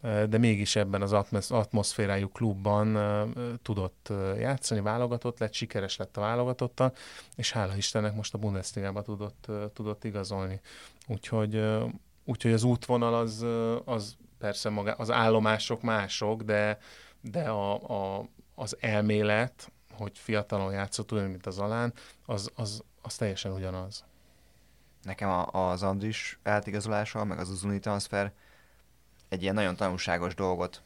de 0.00 0.38
mégis 0.38 0.76
ebben 0.76 1.02
az 1.02 1.50
atmoszférájú 1.50 2.28
klubban 2.28 2.98
tudott 3.62 4.12
játszani, 4.38 4.80
válogatott 4.80 5.38
lett, 5.38 5.52
sikeres 5.52 5.96
lett 5.96 6.16
a 6.16 6.20
válogatottal, 6.20 6.92
és 7.36 7.52
hála 7.52 7.76
Istennek 7.76 8.14
most 8.14 8.34
a 8.34 8.38
Bundesligába 8.38 9.02
tudott, 9.02 9.46
tudott 9.72 10.04
igazolni. 10.04 10.60
Úgyhogy 11.06 11.60
úgyhogy 12.28 12.52
az 12.52 12.62
útvonal 12.62 13.14
az, 13.14 13.46
az 13.84 14.16
persze 14.38 14.68
maga, 14.68 14.92
az 14.92 15.10
állomások 15.10 15.82
mások, 15.82 16.42
de, 16.42 16.78
de 17.20 17.48
a, 17.48 17.74
a, 18.16 18.28
az 18.54 18.76
elmélet, 18.80 19.72
hogy 19.92 20.18
fiatalon 20.18 20.72
játszott 20.72 21.12
olyan, 21.12 21.30
mint 21.30 21.46
az 21.46 21.58
Alán, 21.58 21.92
az, 22.26 22.50
az, 22.54 22.82
az 23.02 23.14
teljesen 23.14 23.52
ugyanaz. 23.52 24.04
Nekem 25.02 25.28
a, 25.28 25.70
az 25.70 25.82
Andris 25.82 26.38
átigazolása, 26.42 27.24
meg 27.24 27.38
az 27.38 27.50
Uzuni 27.50 27.78
transfer 27.78 28.32
egy 29.28 29.42
ilyen 29.42 29.54
nagyon 29.54 29.76
tanulságos 29.76 30.34
dolgot 30.34 30.82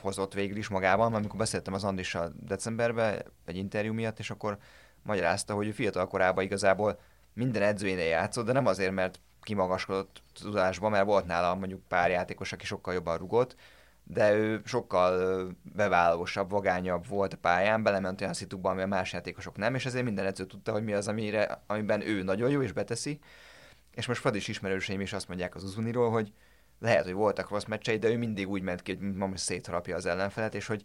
hozott 0.00 0.34
végül 0.34 0.56
is 0.56 0.68
magában, 0.68 1.14
amikor 1.14 1.38
beszéltem 1.38 1.74
az 1.74 1.84
Andrissal 1.84 2.32
decemberben 2.40 3.22
egy 3.44 3.56
interjú 3.56 3.92
miatt, 3.92 4.18
és 4.18 4.30
akkor 4.30 4.58
magyarázta, 5.02 5.54
hogy 5.54 5.66
ő 5.66 5.70
fiatal 5.70 6.06
korában 6.08 6.44
igazából 6.44 7.00
minden 7.32 7.62
edzőjénél 7.62 8.08
játszott, 8.08 8.46
de 8.46 8.52
nem 8.52 8.66
azért, 8.66 8.92
mert 8.92 9.20
kimagaskodott 9.42 10.22
tudásban, 10.42 10.90
mert 10.90 11.04
volt 11.04 11.26
nála 11.26 11.54
mondjuk 11.54 11.82
pár 11.88 12.10
játékos, 12.10 12.52
aki 12.52 12.66
sokkal 12.66 12.94
jobban 12.94 13.18
rugott, 13.18 13.56
de 14.04 14.32
ő 14.32 14.60
sokkal 14.64 15.46
bevállalósabb, 15.74 16.50
vagányabb 16.50 17.06
volt 17.06 17.32
a 17.32 17.36
pályán, 17.36 17.82
belement 17.82 18.20
olyan 18.20 18.32
szitukban, 18.32 18.72
ami 18.72 18.82
a 18.82 18.86
más 18.86 19.12
játékosok 19.12 19.56
nem, 19.56 19.74
és 19.74 19.86
ezért 19.86 20.04
minden 20.04 20.26
edző 20.26 20.44
tudta, 20.46 20.72
hogy 20.72 20.84
mi 20.84 20.92
az, 20.92 21.08
amire, 21.08 21.62
amiben 21.66 22.06
ő 22.06 22.22
nagyon 22.22 22.50
jó 22.50 22.62
és 22.62 22.72
beteszi. 22.72 23.18
És 23.94 24.06
most 24.06 24.20
Fradis 24.20 24.48
ismerőseim 24.48 25.00
is 25.00 25.12
azt 25.12 25.28
mondják 25.28 25.54
az 25.54 25.64
Uzuniról, 25.64 26.10
hogy 26.10 26.32
lehet, 26.78 27.04
hogy 27.04 27.12
voltak 27.12 27.50
rossz 27.50 27.64
meccsei, 27.64 27.98
de 27.98 28.08
ő 28.08 28.16
mindig 28.16 28.48
úgy 28.48 28.62
ment 28.62 28.82
ki, 28.82 28.94
hogy 28.94 29.14
ma 29.14 29.26
most 29.26 29.42
szétharapja 29.42 29.96
az 29.96 30.06
ellenfelet, 30.06 30.54
és 30.54 30.66
hogy 30.66 30.84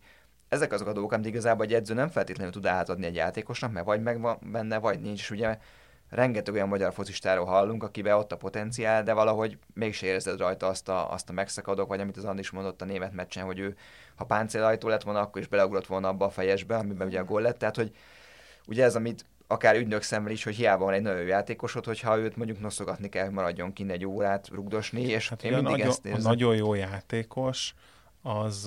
ezek 0.50 0.72
azok 0.72 0.88
a 0.88 0.94
dolgok, 0.94 1.12
amit 1.12 1.26
igazából 1.26 1.66
egy 1.66 1.74
edző 1.74 1.94
nem 1.94 2.10
feltétlenül 2.10 2.54
tud 2.54 2.66
átadni 2.66 3.06
egy 3.06 3.16
játékosnak, 3.16 3.72
mert 3.72 3.86
vagy 3.86 4.02
megvan 4.02 4.38
benne, 4.42 4.78
vagy 4.78 5.00
nincs, 5.00 5.20
és 5.20 5.32
ugye 5.32 5.58
rengeteg 6.10 6.54
olyan 6.54 6.68
magyar 6.68 6.94
focistáról 6.94 7.46
hallunk, 7.46 7.84
akiben 7.84 8.18
ott 8.18 8.32
a 8.32 8.38
potenciál, 8.38 9.04
de 9.04 9.14
valahogy 9.14 9.58
mégse 9.74 10.06
érzed 10.06 10.40
rajta 10.40 10.68
azt 10.68 10.90
a, 10.90 11.12
azt 11.12 11.30
a 11.30 11.34
megszakadok, 11.34 11.88
vagy 11.88 12.00
amit 12.00 12.18
az 12.18 12.26
Andis 12.26 12.50
mondott 12.50 12.82
a 12.82 12.86
német 12.86 13.14
meccsen, 13.14 13.46
hogy 13.46 13.60
ő, 13.60 13.76
ha 14.16 14.26
páncélajtó 14.26 14.88
lett 14.88 15.04
volna, 15.04 15.20
akkor 15.20 15.42
is 15.42 15.48
beleugrott 15.48 15.86
volna 15.86 16.08
abba 16.08 16.26
a 16.26 16.30
fejesbe, 16.30 16.76
amiben 16.76 17.08
ugye 17.08 17.20
a 17.20 17.24
gól 17.24 17.42
lett. 17.42 17.58
Tehát, 17.58 17.76
hogy 17.76 17.96
ugye 18.68 18.84
ez, 18.84 18.96
amit 18.96 19.26
akár 19.48 19.76
ügynök 19.76 20.02
szemmel 20.02 20.32
is, 20.32 20.44
hogy 20.44 20.56
hiába 20.56 20.86
van 20.86 20.94
egy 20.94 21.02
nagyon 21.02 21.20
jó 21.20 21.28
játékosod, 21.28 21.86
hogyha 21.86 22.18
őt 22.18 22.36
mondjuk 22.36 22.60
noszogatni 22.60 23.10
kell, 23.10 23.30
maradjon 23.30 23.74
ki 23.74 23.86
egy 23.90 24.06
órát 24.06 24.48
rugdosni, 24.48 25.02
és 25.02 25.30
hát 25.30 25.44
én 25.44 25.54
mindig 25.54 25.72
nagyon, 25.72 25.88
ezt 25.88 26.06
érzem. 26.06 26.26
A 26.26 26.28
nagyon 26.30 26.56
jó 26.56 26.74
játékos, 26.74 27.74
az, 28.22 28.64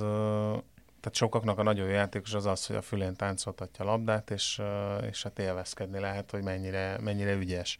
tehát 1.00 1.12
sokaknak 1.12 1.58
a 1.58 1.62
nagyon 1.62 1.86
jó 1.86 1.92
játékos 1.92 2.34
az 2.34 2.46
az, 2.46 2.66
hogy 2.66 2.76
a 2.76 2.82
fülén 2.82 3.16
táncoltatja 3.16 3.84
a 3.84 3.88
labdát, 3.88 4.30
és, 4.30 4.62
és 5.10 5.22
hát 5.22 5.38
élvezkedni 5.38 5.98
lehet, 5.98 6.30
hogy 6.30 6.42
mennyire, 6.42 6.98
mennyire 7.00 7.32
ügyes. 7.32 7.78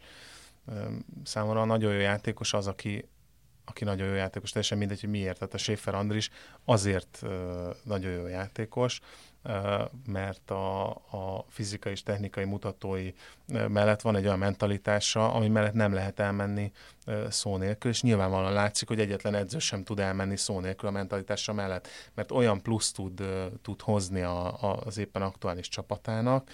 Számomra 1.23 1.61
a 1.61 1.65
nagyon 1.65 1.93
jó 1.93 1.99
játékos 1.99 2.53
az, 2.53 2.67
aki, 2.67 3.09
aki 3.65 3.83
nagyon 3.83 4.07
jó 4.07 4.13
játékos, 4.13 4.49
teljesen 4.49 4.77
mindegy, 4.77 4.99
hogy 4.99 5.09
miért. 5.09 5.37
Tehát 5.37 5.53
a 5.53 5.57
Schaefer 5.57 5.95
Andris 5.95 6.29
azért 6.65 7.21
nagyon 7.83 8.11
jó 8.11 8.27
játékos, 8.27 8.99
mert 10.05 10.51
a, 10.51 10.89
a 10.89 11.45
fizikai 11.49 11.91
és 11.91 12.03
technikai 12.03 12.45
mutatói 12.45 13.11
mellett 13.67 14.01
van 14.01 14.15
egy 14.15 14.25
olyan 14.25 14.37
mentalitása, 14.37 15.33
ami 15.33 15.47
mellett 15.47 15.73
nem 15.73 15.93
lehet 15.93 16.19
elmenni 16.19 16.71
szó 17.29 17.57
nélkül, 17.57 17.91
és 17.91 18.01
nyilvánvalóan 18.01 18.53
látszik, 18.53 18.87
hogy 18.87 18.99
egyetlen 18.99 19.35
edző 19.35 19.59
sem 19.59 19.83
tud 19.83 19.99
elmenni 19.99 20.37
szó 20.37 20.59
nélkül 20.59 20.87
a 20.89 20.91
mentalitása 20.91 21.53
mellett, 21.53 21.87
mert 22.13 22.31
olyan 22.31 22.61
plusz 22.61 22.91
tud, 22.91 23.23
tud 23.61 23.81
hozni 23.81 24.21
a, 24.21 24.63
a, 24.63 24.79
az 24.85 24.97
éppen 24.97 25.21
aktuális 25.21 25.69
csapatának, 25.69 26.49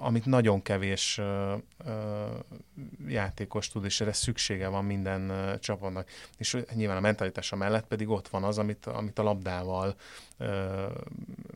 amit 0.00 0.26
nagyon 0.26 0.62
kevés 0.62 1.20
játékos 3.06 3.68
tud, 3.68 3.84
és 3.84 4.00
erre 4.00 4.12
szüksége 4.12 4.68
van 4.68 4.84
minden 4.84 5.32
csapatnak. 5.60 6.08
És 6.36 6.58
nyilván 6.74 6.96
a 6.96 7.00
mentalitása 7.00 7.56
mellett 7.56 7.86
pedig 7.86 8.08
ott 8.08 8.28
van 8.28 8.44
az, 8.44 8.58
amit, 8.58 8.86
amit 8.86 9.18
a 9.18 9.22
labdával 9.22 9.94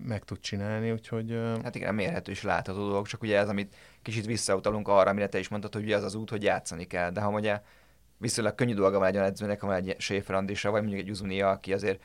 meg 0.04 0.24
tud 0.24 0.40
csinálni, 0.40 0.90
úgyhogy... 0.90 1.40
Hát 1.62 1.74
igen, 1.74 1.94
mérhető 1.94 2.32
és 2.32 2.42
látható 2.42 2.78
dolog, 2.78 3.06
csak 3.06 3.22
ugye 3.22 3.38
ez, 3.38 3.48
amit 3.48 3.76
kicsit 4.02 4.26
visszautalunk 4.26 4.88
arra, 4.88 5.10
amire 5.10 5.28
te 5.28 5.38
is 5.38 5.48
mondtad, 5.48 5.74
hogy 5.74 5.92
az 5.92 6.02
az 6.02 6.14
út, 6.14 6.30
hogy 6.30 6.42
játszani 6.42 6.86
kell, 6.86 7.10
de 7.10 7.20
ha 7.20 7.30
ugye 7.30 7.60
viszonylag 8.16 8.54
könnyű 8.54 8.74
dolga 8.74 8.98
van 8.98 9.08
egy 9.08 9.14
olyan 9.14 9.26
edzőnek, 9.26 9.60
ha 9.60 9.74
egy 9.74 9.94
Schaefer 9.98 10.36
Andrisa, 10.36 10.70
vagy 10.70 10.80
mondjuk 10.80 11.02
egy 11.02 11.10
Uzunia, 11.10 11.50
aki 11.50 11.72
azért 11.72 12.02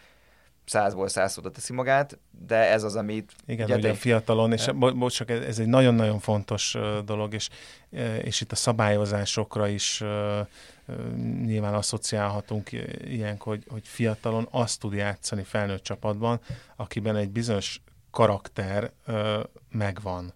százból 0.66 1.08
százszóra 1.08 1.52
teszi 1.52 1.74
magát, 1.74 2.18
de 2.48 2.56
ez 2.56 2.84
az, 2.84 2.96
amit... 2.96 3.32
Igen, 3.46 3.66
ugye, 3.66 3.76
ugye 3.76 3.94
fiatalon, 3.94 4.52
és 4.52 4.66
bocs, 4.76 5.16
csak 5.16 5.30
ez 5.30 5.60
egy 5.60 5.68
nagyon-nagyon 5.68 6.20
fontos 6.20 6.78
dolog, 7.06 7.34
és, 7.34 7.50
és 8.22 8.42
itt 8.42 8.52
a 8.52 8.56
szabályozásokra 8.56 9.68
is 9.68 10.04
nyilván 11.46 11.74
asszociálhatunk 11.74 12.72
ilyenkor, 13.04 13.54
hogy, 13.54 13.66
hogy 13.70 13.88
fiatalon 13.88 14.48
azt 14.52 14.80
tud 14.80 14.94
játszani 14.94 15.44
felnőtt 15.44 15.84
csapatban, 15.84 16.40
akiben 16.76 17.16
egy 17.16 17.30
bizonyos 17.30 17.82
karakter 18.12 18.92
megvan. 19.70 20.34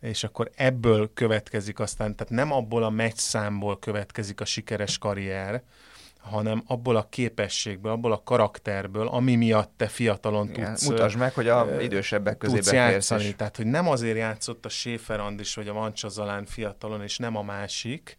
És 0.00 0.24
akkor 0.24 0.50
ebből 0.56 1.10
következik 1.14 1.80
aztán, 1.80 2.16
tehát 2.16 2.32
nem 2.32 2.52
abból 2.52 2.84
a 2.84 2.90
meccszámból 2.90 3.78
következik 3.78 4.40
a 4.40 4.44
sikeres 4.44 4.98
karrier, 4.98 5.62
hanem 6.30 6.62
abból 6.66 6.96
a 6.96 7.08
képességből, 7.08 7.92
abból 7.92 8.12
a 8.12 8.22
karakterből, 8.24 9.08
ami 9.08 9.34
miatt 9.34 9.72
te 9.76 9.86
fiatalon 9.86 10.48
Igen, 10.48 10.66
tudsz... 10.66 10.88
Mutasd 10.88 11.16
meg, 11.16 11.34
hogy 11.34 11.48
a 11.48 11.80
idősebbek 11.80 12.36
közébe 12.36 12.72
játszani. 12.72 13.24
És... 13.24 13.34
Tehát, 13.36 13.56
hogy 13.56 13.66
nem 13.66 13.88
azért 13.88 14.16
játszott 14.16 14.64
a 14.64 14.68
Schäfer 14.68 15.20
Andis 15.20 15.54
vagy 15.54 15.68
a 15.68 15.72
Mancsa 15.72 16.08
Zalán 16.08 16.44
fiatalon, 16.44 17.02
és 17.02 17.18
nem 17.18 17.36
a 17.36 17.42
másik, 17.42 18.18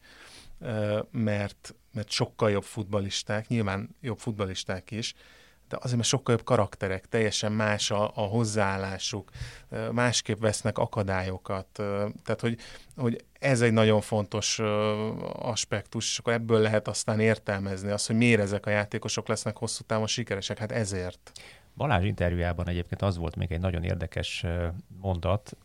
mert, 1.11 1.75
mert 1.93 2.09
sokkal 2.09 2.51
jobb 2.51 2.63
futbalisták, 2.63 3.47
nyilván 3.47 3.95
jobb 4.01 4.19
futbalisták 4.19 4.91
is, 4.91 5.13
de 5.69 5.77
azért, 5.79 5.95
mert 5.95 6.07
sokkal 6.07 6.35
jobb 6.35 6.45
karakterek, 6.45 7.05
teljesen 7.05 7.51
más 7.51 7.91
a, 7.91 8.11
a 8.15 8.21
hozzáállásuk, 8.21 9.29
másképp 9.91 10.39
vesznek 10.39 10.77
akadályokat. 10.77 11.67
Tehát, 12.23 12.41
hogy, 12.41 12.57
hogy 12.95 13.25
ez 13.39 13.61
egy 13.61 13.73
nagyon 13.73 14.01
fontos 14.01 14.59
aspektus, 15.33 16.09
és 16.09 16.19
akkor 16.19 16.33
ebből 16.33 16.59
lehet 16.59 16.87
aztán 16.87 17.19
értelmezni 17.19 17.91
azt, 17.91 18.07
hogy 18.07 18.15
miért 18.15 18.41
ezek 18.41 18.65
a 18.65 18.69
játékosok 18.69 19.27
lesznek 19.27 19.57
hosszú 19.57 19.83
távon 19.83 20.07
sikeresek. 20.07 20.57
Hát 20.57 20.71
ezért. 20.71 21.31
Balázs 21.75 22.05
interjújában 22.05 22.67
egyébként 22.67 23.01
az 23.01 23.17
volt 23.17 23.35
még 23.35 23.51
egy 23.51 23.59
nagyon 23.59 23.83
érdekes 23.83 24.45
mondat, 25.01 25.57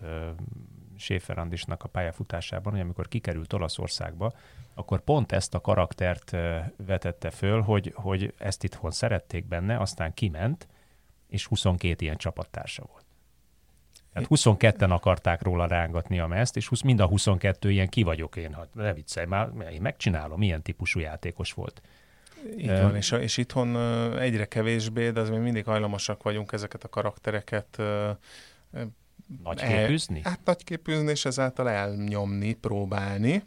Schäfer 0.96 1.38
Andisnak 1.38 1.82
a 1.84 1.88
pályafutásában, 1.88 2.72
hogy 2.72 2.80
amikor 2.80 3.08
kikerült 3.08 3.52
Olaszországba, 3.52 4.32
akkor 4.74 5.00
pont 5.00 5.32
ezt 5.32 5.54
a 5.54 5.60
karaktert 5.60 6.30
vetette 6.76 7.30
föl, 7.30 7.60
hogy, 7.60 7.92
hogy 7.94 8.34
ezt 8.38 8.64
itthon 8.64 8.90
szerették 8.90 9.46
benne, 9.46 9.76
aztán 9.78 10.14
kiment, 10.14 10.68
és 11.28 11.46
22 11.46 12.04
ilyen 12.04 12.16
csapattársa 12.16 12.84
volt. 12.90 13.04
Tehát 14.12 14.28
22-en 14.30 14.90
akarták 14.90 15.42
róla 15.42 15.66
rángatni 15.66 16.18
a 16.18 16.26
mezt, 16.26 16.56
és 16.56 16.82
mind 16.84 17.00
a 17.00 17.06
22 17.06 17.70
ilyen 17.70 17.88
ki 17.88 18.02
vagyok 18.02 18.36
én, 18.36 18.54
hát 18.54 18.74
ne 18.74 18.92
viccelj, 18.92 19.26
már 19.26 19.50
én 19.72 19.80
megcsinálom, 19.80 20.42
ilyen 20.42 20.62
típusú 20.62 21.00
játékos 21.00 21.52
volt. 21.52 21.82
Így 22.58 22.70
um, 22.70 22.80
van, 22.80 22.96
és, 22.96 23.10
és 23.10 23.36
itthon 23.36 23.76
egyre 24.18 24.44
kevésbé, 24.44 25.10
de 25.10 25.20
az 25.20 25.30
még 25.30 25.40
mindig 25.40 25.64
hajlamosak 25.64 26.22
vagyunk 26.22 26.52
ezeket 26.52 26.84
a 26.84 26.88
karaktereket 26.88 27.82
Nagyképűzni? 29.42 30.20
El, 30.24 30.30
hát 30.30 30.40
nagyképűzni, 30.44 31.10
és 31.10 31.24
ezáltal 31.24 31.68
elnyomni, 31.68 32.52
próbálni 32.52 33.44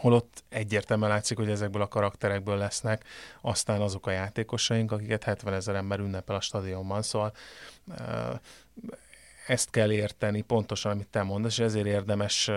holott 0.00 0.44
egyértelműen 0.48 1.10
látszik, 1.10 1.36
hogy 1.36 1.50
ezekből 1.50 1.82
a 1.82 1.88
karakterekből 1.88 2.56
lesznek 2.56 3.04
aztán 3.40 3.80
azok 3.80 4.06
a 4.06 4.10
játékosaink, 4.10 4.92
akiket 4.92 5.24
70 5.24 5.54
ezer 5.54 5.74
ember 5.74 5.98
ünnepel 5.98 6.36
a 6.36 6.40
stadionban, 6.40 7.02
szóval 7.02 7.32
ezt 9.46 9.70
kell 9.70 9.92
érteni 9.92 10.40
pontosan, 10.40 10.92
amit 10.92 11.06
te 11.06 11.22
mondasz, 11.22 11.52
és 11.52 11.64
ezért 11.64 11.86
érdemes 11.86 12.50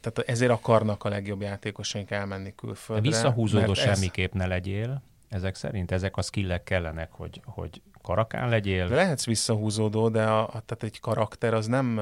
tehát 0.00 0.18
ezért 0.26 0.50
akarnak 0.50 1.04
a 1.04 1.08
legjobb 1.08 1.40
játékosaink 1.40 2.10
elmenni 2.10 2.54
külföldre. 2.54 3.10
De 3.10 3.16
visszahúzódó 3.16 3.74
semmiképp 3.74 4.32
ez... 4.32 4.40
ne 4.40 4.46
legyél, 4.46 5.02
ezek 5.28 5.54
szerint? 5.54 5.90
Ezek 5.90 6.16
a 6.16 6.22
skillek 6.22 6.62
kellenek, 6.62 7.12
hogy, 7.12 7.40
hogy 7.44 7.82
karakán 8.02 8.48
legyél? 8.48 8.88
De 8.88 8.94
lehetsz 8.94 9.26
visszahúzódó, 9.26 10.08
de 10.08 10.24
a, 10.24 10.42
a, 10.42 10.48
tehát 10.48 10.82
egy 10.82 11.00
karakter 11.00 11.54
az 11.54 11.66
nem 11.66 12.00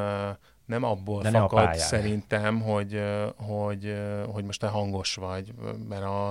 nem 0.67 0.83
abból 0.83 1.23
De 1.23 1.31
fakad 1.31 1.65
ne 1.65 1.77
szerintem, 1.77 2.61
hogy, 2.61 3.03
hogy, 3.37 3.97
hogy 4.33 4.45
most 4.45 4.61
te 4.61 4.69
hangos 4.69 5.15
vagy, 5.15 5.55
mert 5.89 6.03
a, 6.03 6.29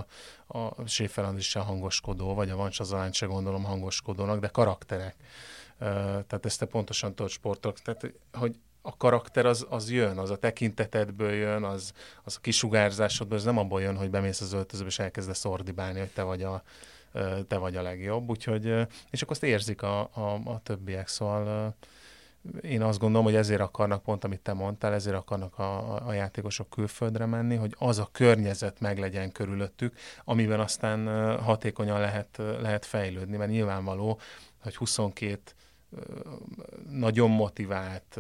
a 0.48 0.88
Séferand 0.88 1.38
is 1.38 1.54
hangoskodó, 1.54 2.34
vagy 2.34 2.50
a 2.50 2.56
Vancsa 2.56 2.84
Zalán 2.84 3.12
se 3.12 3.26
gondolom 3.26 3.64
hangoskodónak, 3.64 4.40
de 4.40 4.48
karakterek. 4.48 5.16
Tehát 5.78 6.46
ezt 6.46 6.60
te 6.60 6.66
pontosan 6.66 7.16
tudod 7.16 7.32
sportok. 7.32 7.80
Tehát, 7.80 8.14
hogy 8.34 8.56
a 8.82 8.98
karakter 8.98 9.46
az, 9.46 9.66
az 9.70 9.92
jön, 9.92 10.18
az 10.18 10.30
a 10.30 10.38
tekintetedből 10.38 11.32
jön, 11.32 11.64
az, 11.64 11.94
az 12.24 12.36
a 12.38 12.42
kisugárzásodból, 12.42 13.38
az 13.38 13.44
nem 13.44 13.58
abból 13.58 13.82
jön, 13.82 13.98
hogy 13.98 14.10
bemész 14.10 14.42
az 14.42 14.54
öltözőbe 14.54 14.90
és 14.90 15.00
elkezdesz 15.00 15.46
ordibálni, 15.46 16.00
hogy 16.00 16.12
te 16.12 16.24
vagy 16.24 16.44
a, 16.44 16.64
te 17.48 17.58
vagy 17.58 17.76
a 17.76 17.82
legjobb, 17.82 18.30
úgyhogy, 18.30 18.66
és 19.10 19.22
akkor 19.22 19.36
azt 19.36 19.44
érzik 19.44 19.82
a, 19.82 20.00
a, 20.00 20.42
a 20.46 20.60
többiek, 20.64 21.08
szóval 21.08 21.76
én 22.62 22.82
azt 22.82 23.00
gondolom, 23.00 23.26
hogy 23.26 23.36
ezért 23.36 23.62
akarnak, 23.62 24.04
pont 24.04 24.24
amit 24.24 24.40
te 24.40 24.54
mondtál, 24.54 24.94
ezért 24.94 25.16
akarnak 25.16 25.60
a, 25.60 26.08
a 26.08 26.14
játékosok 26.14 26.70
külföldre 26.70 27.26
menni, 27.26 27.56
hogy 27.56 27.76
az 27.78 28.00
a 28.00 28.10
környezet 28.12 28.80
meglegyen 28.80 29.32
körülöttük, 29.32 29.96
amiben 30.24 30.60
aztán 30.60 31.08
hatékonyan 31.40 32.00
lehet, 32.00 32.38
lehet 32.38 32.86
fejlődni, 32.86 33.38
mert 33.38 33.52
nyilvánvaló, 33.52 34.20
hogy 34.62 34.76
22 34.76 35.42
nagyon 36.90 37.30
motivált, 37.30 38.20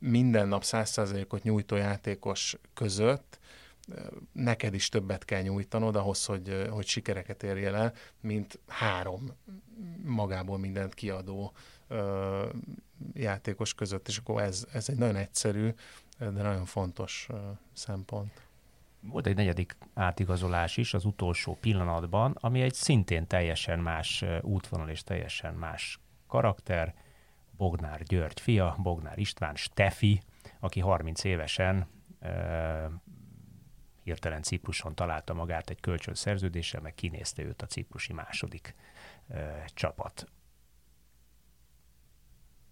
minden 0.00 0.48
nap 0.48 0.62
100%-ot 0.64 1.42
nyújtó 1.42 1.76
játékos 1.76 2.56
között 2.74 3.38
neked 4.32 4.74
is 4.74 4.88
többet 4.88 5.24
kell 5.24 5.42
nyújtanod 5.42 5.96
ahhoz, 5.96 6.24
hogy, 6.24 6.66
hogy 6.70 6.86
sikereket 6.86 7.42
érjél 7.42 7.74
el, 7.74 7.92
mint 8.20 8.58
három 8.66 9.30
magából 10.04 10.58
mindent 10.58 10.94
kiadó 10.94 11.52
játékos 13.14 13.74
között, 13.74 14.08
és 14.08 14.18
akkor 14.18 14.42
ez, 14.42 14.66
ez 14.72 14.88
egy 14.88 14.98
nagyon 14.98 15.16
egyszerű, 15.16 15.74
de 16.18 16.42
nagyon 16.42 16.64
fontos 16.64 17.28
szempont. 17.72 18.48
Volt 19.00 19.26
egy 19.26 19.36
negyedik 19.36 19.76
átigazolás 19.94 20.76
is 20.76 20.94
az 20.94 21.04
utolsó 21.04 21.56
pillanatban, 21.60 22.36
ami 22.40 22.60
egy 22.62 22.74
szintén 22.74 23.26
teljesen 23.26 23.78
más 23.78 24.24
útvonal 24.40 24.88
és 24.88 25.02
teljesen 25.02 25.54
más 25.54 26.00
karakter. 26.26 26.94
Bognár 27.56 28.02
György 28.02 28.40
fia, 28.40 28.76
Bognár 28.78 29.18
István 29.18 29.54
Stefi, 29.54 30.20
aki 30.60 30.80
30 30.80 31.24
évesen 31.24 31.86
e, 32.20 32.90
hirtelen 34.02 34.42
Cipruson 34.42 34.94
találta 34.94 35.34
magát 35.34 35.70
egy 35.70 35.80
kölcsönszerződéssel, 35.80 36.80
meg 36.80 36.94
kinézte 36.94 37.42
őt 37.42 37.62
a 37.62 37.66
ciprusi 37.66 38.12
második 38.12 38.74
e, 39.28 39.64
csapat. 39.74 40.28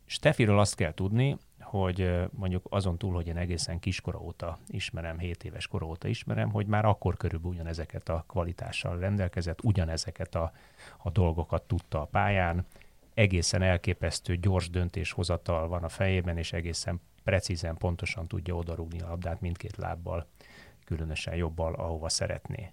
Stefiről 0.07 0.59
azt 0.59 0.75
kell 0.75 0.95
tudni, 0.95 1.37
hogy 1.61 2.27
mondjuk 2.31 2.67
azon 2.71 2.99
túl, 2.99 3.15
hogy 3.15 3.27
én 3.27 3.37
egészen 3.37 3.79
kiskora 3.79 4.21
óta 4.21 4.59
ismerem, 4.69 5.19
7 5.19 5.45
éves 5.45 5.67
kora 5.67 5.87
óta 5.87 6.09
ismerem, 6.09 6.51
hogy 6.51 6.67
már 6.67 6.85
akkor 6.85 7.17
körülbelül 7.17 7.55
ugyanezeket 7.55 8.09
a 8.09 8.25
kvalitással 8.27 8.99
rendelkezett, 8.99 9.63
ugyanezeket 9.63 10.35
a, 10.35 10.53
a 10.97 11.11
dolgokat 11.11 11.63
tudta 11.63 12.01
a 12.01 12.05
pályán, 12.05 12.67
egészen 13.15 13.63
elképesztő 13.63 14.37
gyors 14.37 14.71
döntéshozatal 14.71 15.69
van 15.69 15.83
a 15.83 15.89
fejében, 15.89 16.37
és 16.37 16.53
egészen 16.53 17.01
precízen, 17.25 17.77
pontosan 17.77 18.27
tudja 18.27 18.55
odarúgni 18.55 19.01
a 19.01 19.09
labdát 19.09 19.41
mindkét 19.41 19.77
lábbal, 19.77 20.27
különösen 20.85 21.35
jobbal, 21.35 21.75
ahova 21.75 22.09
szeretné. 22.09 22.73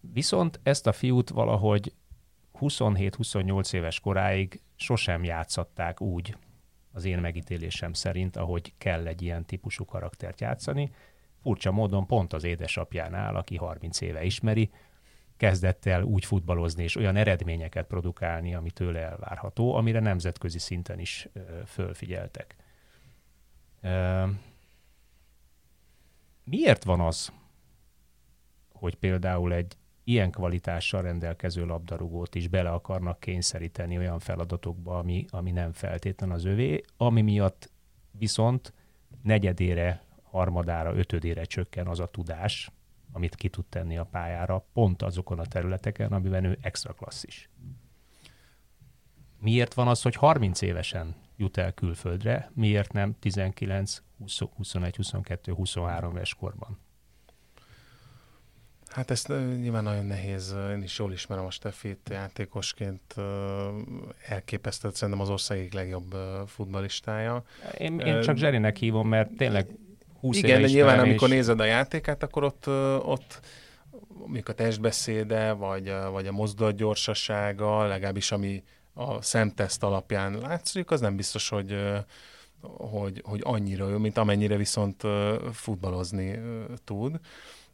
Viszont 0.00 0.60
ezt 0.62 0.86
a 0.86 0.92
fiút 0.92 1.30
valahogy 1.30 1.92
27-28 2.62 3.72
éves 3.72 4.00
koráig 4.00 4.60
sosem 4.76 5.24
játszatták 5.24 6.00
úgy, 6.00 6.36
az 6.92 7.04
én 7.04 7.18
megítélésem 7.18 7.92
szerint, 7.92 8.36
ahogy 8.36 8.72
kell 8.78 9.06
egy 9.06 9.22
ilyen 9.22 9.44
típusú 9.44 9.84
karaktert 9.84 10.40
játszani. 10.40 10.90
Furcsa 11.42 11.72
módon 11.72 12.06
pont 12.06 12.32
az 12.32 12.44
édesapjánál, 12.44 13.36
aki 13.36 13.56
30 13.56 14.00
éve 14.00 14.24
ismeri, 14.24 14.70
kezdett 15.36 15.86
el 15.86 16.02
úgy 16.02 16.24
futballozni 16.24 16.82
és 16.82 16.96
olyan 16.96 17.16
eredményeket 17.16 17.86
produkálni, 17.86 18.54
ami 18.54 18.70
tőle 18.70 19.00
elvárható, 19.00 19.74
amire 19.74 20.00
nemzetközi 20.00 20.58
szinten 20.58 20.98
is 20.98 21.28
ö, 21.32 21.40
fölfigyeltek. 21.66 22.56
Ö, 23.80 24.26
miért 26.44 26.84
van 26.84 27.00
az, 27.00 27.32
hogy 28.72 28.94
például 28.94 29.52
egy 29.52 29.76
ilyen 30.12 30.30
kvalitással 30.30 31.02
rendelkező 31.02 31.64
labdarúgót 31.64 32.34
is 32.34 32.48
bele 32.48 32.70
akarnak 32.70 33.20
kényszeríteni 33.20 33.98
olyan 33.98 34.18
feladatokba, 34.18 34.98
ami, 34.98 35.24
ami 35.30 35.50
nem 35.50 35.72
feltétlen 35.72 36.30
az 36.30 36.44
övé, 36.44 36.80
ami 36.96 37.22
miatt 37.22 37.70
viszont 38.10 38.72
negyedére, 39.22 40.02
harmadára, 40.22 40.94
ötödére 40.94 41.44
csökken 41.44 41.86
az 41.86 42.00
a 42.00 42.06
tudás, 42.06 42.70
amit 43.12 43.34
ki 43.34 43.48
tud 43.48 43.64
tenni 43.66 43.98
a 43.98 44.04
pályára, 44.04 44.66
pont 44.72 45.02
azokon 45.02 45.38
a 45.38 45.46
területeken, 45.46 46.12
amiben 46.12 46.44
ő 46.44 46.58
extra 46.60 46.92
klasszis. 46.92 47.50
Miért 49.38 49.74
van 49.74 49.88
az, 49.88 50.02
hogy 50.02 50.14
30 50.14 50.60
évesen 50.60 51.14
jut 51.36 51.56
el 51.56 51.72
külföldre, 51.72 52.50
miért 52.54 52.92
nem 52.92 53.16
19, 53.18 54.02
20, 54.18 54.38
21, 54.38 54.96
22, 54.96 55.52
23 55.52 56.14
éves 56.16 56.34
korban? 56.34 56.78
Hát 58.92 59.10
ezt 59.10 59.28
nyilván 59.60 59.82
nagyon 59.82 60.04
nehéz, 60.04 60.54
én 60.70 60.82
is 60.82 60.98
jól 60.98 61.12
ismerem 61.12 61.44
a 61.44 61.50
Steffit 61.50 62.08
játékosként, 62.10 63.14
elképesztő, 64.28 64.90
szerintem 64.92 65.22
az 65.22 65.30
ország 65.30 65.58
egyik 65.58 65.72
legjobb 65.72 66.16
futbalistája. 66.46 67.42
Én, 67.78 67.98
én 67.98 68.20
csak 68.20 68.36
Zserinek 68.36 68.76
hívom, 68.76 69.08
mert 69.08 69.30
tényleg 69.36 69.66
20 70.20 70.36
Igen, 70.36 70.60
de 70.60 70.66
nyilván 70.66 70.98
amikor 70.98 71.28
és... 71.28 71.34
nézed 71.34 71.60
a 71.60 71.64
játékát, 71.64 72.22
akkor 72.22 72.44
ott, 72.44 72.66
ott 73.04 73.40
mondjuk 74.08 74.48
a 74.48 74.52
testbeszéde, 74.52 75.52
vagy, 75.52 75.92
vagy 76.10 76.26
a 76.26 76.32
mozdulat 76.32 76.76
gyorsasága, 76.76 77.86
legalábbis 77.86 78.32
ami 78.32 78.62
a 78.94 79.22
szemteszt 79.22 79.82
alapján 79.82 80.38
látszik, 80.38 80.90
az 80.90 81.00
nem 81.00 81.16
biztos, 81.16 81.48
hogy, 81.48 81.76
hogy, 82.60 83.22
hogy 83.24 83.40
annyira 83.44 83.88
jó, 83.88 83.98
mint 83.98 84.16
amennyire 84.16 84.56
viszont 84.56 85.02
futballozni 85.52 86.38
tud 86.84 87.20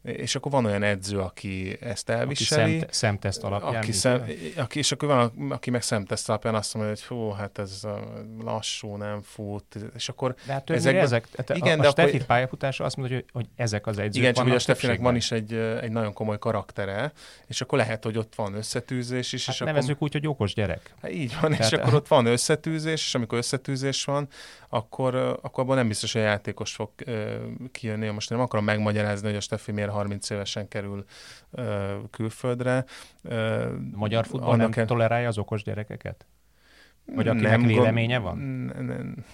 és 0.03 0.35
akkor 0.35 0.53
van 0.53 0.65
olyan 0.65 0.83
edző, 0.83 1.19
aki 1.19 1.77
ezt 1.81 2.09
elviseli. 2.09 2.63
Aki 2.63 2.79
szem, 2.79 2.89
szemteszt 2.91 3.43
alapján. 3.43 3.75
Aki 3.75 3.93
szem, 3.93 4.25
aki, 4.57 4.79
és 4.79 4.93
akkor 4.93 5.09
van, 5.09 5.51
aki 5.51 5.71
meg 5.71 5.83
szemteszt 5.83 6.29
alapján 6.29 6.55
azt 6.55 6.75
mondja, 6.75 6.93
hogy 6.93 7.05
hú, 7.05 7.31
hát 7.31 7.59
ez 7.59 7.83
lassú, 8.41 8.97
nem 8.97 9.23
fut, 9.23 9.77
és 9.95 10.09
akkor... 10.09 10.35
De 10.47 10.53
hát 10.53 10.71
ezek, 10.71 10.97
ezek 10.97 11.29
tehát 11.29 11.63
igen, 11.63 11.81
a, 11.81 11.87
a 11.87 11.91
Steffi 11.91 12.15
akkor... 12.15 12.27
pályafutása 12.27 12.85
azt 12.85 12.97
mondja, 12.97 13.17
hogy, 13.17 13.25
hogy 13.33 13.47
ezek 13.57 13.87
az 13.87 13.99
edzők 13.99 14.23
Igen, 14.23 14.35
csak 14.35 14.45
hogy 14.45 14.55
a 14.55 14.59
Steffinek 14.59 15.01
van 15.01 15.17
is 15.17 15.31
egy, 15.33 15.53
egy 15.55 15.91
nagyon 15.91 16.13
komoly 16.13 16.39
karaktere, 16.39 17.13
és 17.47 17.61
akkor 17.61 17.79
lehet, 17.79 18.05
hogy 18.05 18.19
ott 18.19 18.35
van 18.35 18.55
összetűzés 18.55 19.33
is. 19.33 19.47
Hát 19.47 19.55
és 19.55 19.61
nevezzük 19.61 19.91
akkor... 19.91 20.03
úgy, 20.03 20.13
hogy 20.13 20.27
okos 20.27 20.55
gyerek. 20.55 20.95
Hát 21.03 21.13
így 21.13 21.37
van, 21.41 21.51
Tehát... 21.51 21.73
és 21.73 21.79
akkor 21.79 21.95
ott 21.95 22.09
van 22.09 22.27
összetűzés, 22.27 23.07
és 23.07 23.15
amikor 23.15 23.39
összetűzés 23.39 24.05
van, 24.05 24.29
akkor, 24.69 25.15
akkor 25.43 25.65
abban 25.65 25.77
nem 25.77 25.89
biztos, 25.89 26.13
hogy 26.13 26.23
a 26.23 26.25
játékos 26.25 26.75
fog 26.75 26.91
kijönni. 27.73 28.09
Most 28.09 28.31
nem 28.31 28.41
akarom 28.41 28.65
megmagyarázni, 28.65 29.27
hogy 29.27 29.37
a 29.37 29.41
Steffi 29.41 29.73
miért 29.73 29.88
30 29.91 30.31
évesen 30.31 30.69
kerül 30.69 31.05
külföldre. 32.11 32.85
Uh, 33.23 33.65
Magyar 33.95 34.27
futball 34.27 34.57
nem 34.57 34.71
el... 34.75 34.87
tolerálja 34.87 35.29
az 35.29 35.39
okos 35.39 35.63
gyerekeket? 35.63 36.27
Vagy 37.15 37.29
akinek 37.29 37.51
nem 37.51 37.67
véleménye 37.67 38.19
van? 38.19 38.39
Nem, 38.39 39.25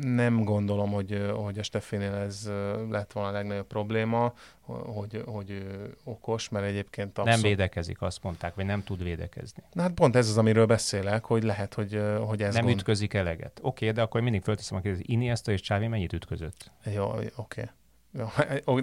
nem 0.00 0.44
gondolom, 0.44 0.92
hogy, 0.92 1.30
hogy 1.34 1.58
a 1.58 1.62
Steffinél 1.62 2.12
ez 2.12 2.50
lett 2.90 3.12
volna 3.12 3.28
a 3.28 3.32
legnagyobb 3.32 3.66
probléma, 3.66 4.32
hogy, 4.66 5.22
hogy 5.26 5.66
okos, 6.04 6.48
mert 6.48 6.64
egyébként 6.64 7.18
abszolút... 7.18 7.40
Nem 7.40 7.50
védekezik, 7.50 8.02
azt 8.02 8.22
mondták, 8.22 8.54
vagy 8.54 8.64
nem 8.64 8.82
tud 8.82 9.02
védekezni. 9.02 9.62
Na 9.72 9.82
hát 9.82 9.92
pont 9.92 10.16
ez 10.16 10.28
az, 10.28 10.38
amiről 10.38 10.66
beszélek, 10.66 11.24
hogy 11.24 11.42
lehet, 11.42 11.74
hogy, 11.74 12.02
hogy 12.26 12.42
ez 12.42 12.54
Nem 12.54 12.64
gond... 12.64 12.76
ütközik 12.76 13.14
eleget. 13.14 13.58
Oké, 13.62 13.68
okay, 13.84 13.90
de 13.90 14.02
akkor 14.02 14.20
mindig 14.20 14.42
fölteszem 14.42 14.78
a 14.78 14.80
kérdést, 14.80 15.08
Iniesta 15.08 15.52
és 15.52 15.60
Csávi 15.60 15.86
mennyit 15.86 16.12
ütközött? 16.12 16.70
Jó, 16.94 17.04
oké. 17.04 17.30
Okay. 17.36 17.64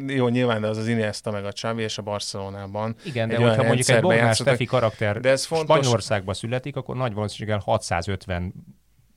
Jó, 0.08 0.28
nyilván, 0.28 0.62
de 0.62 0.68
az 0.68 0.78
az 0.78 0.88
Iniesta 0.88 1.32
meg 1.32 1.46
a 1.46 1.52
Xavi 1.52 1.84
és 1.84 1.98
a 1.98 2.02
Barcelonában. 2.02 2.96
Igen, 3.04 3.28
de 3.28 3.38
hogyha 3.38 3.64
mondjuk 3.64 3.90
egy 3.90 4.02
Bognár 4.02 4.36
Stefi 4.36 4.66
karakter 4.66 5.20
de 5.20 5.30
ez 5.30 5.46
fontos... 5.46 5.78
Spanyolországban 5.78 6.34
születik, 6.34 6.76
akkor 6.76 6.96
nagy 6.96 7.14
valószínűséggel 7.14 7.62
650 7.66 8.54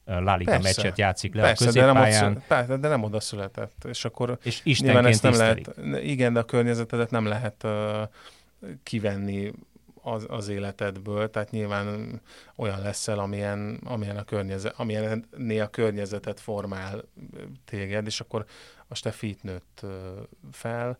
La 0.05 0.37
Liga 0.37 0.51
persze, 0.51 0.67
meccset 0.67 0.99
játszik 0.99 1.35
le 1.35 1.43
persze, 1.43 1.65
a 1.65 1.67
középpályán. 1.67 2.43
De 2.49 2.57
nem, 2.57 2.71
ott, 2.71 2.81
de 2.81 2.89
nem 2.89 3.03
oda 3.03 3.21
született. 3.21 3.85
És 3.89 4.05
akkor 4.05 4.39
és 4.43 4.81
nyilván 4.81 5.07
ezt 5.07 5.23
nem 5.23 5.33
lehet, 5.33 5.75
igen, 6.03 6.33
de 6.33 6.41
a 6.41 6.45
környezetedet 6.45 7.11
nem 7.11 7.27
lehet 7.27 7.63
uh, 7.65 8.03
kivenni 8.83 9.53
az, 10.05 10.27
az 10.29 10.49
életedből, 10.49 11.31
tehát 11.31 11.51
nyilván 11.51 12.21
olyan 12.57 12.81
leszel, 12.81 13.19
amilyen, 13.19 13.81
amilyen 13.85 14.17
a 14.17 14.25
környezet, 14.25 14.75
amilyen 14.77 15.27
a 15.61 15.67
környezetet 15.67 16.41
formál 16.41 17.05
téged, 17.65 18.07
és 18.07 18.21
akkor 18.21 18.45
a 18.89 18.95
Steffi 18.95 19.29
itt 19.29 19.43
nőtt 19.43 19.87
fel, 20.53 20.99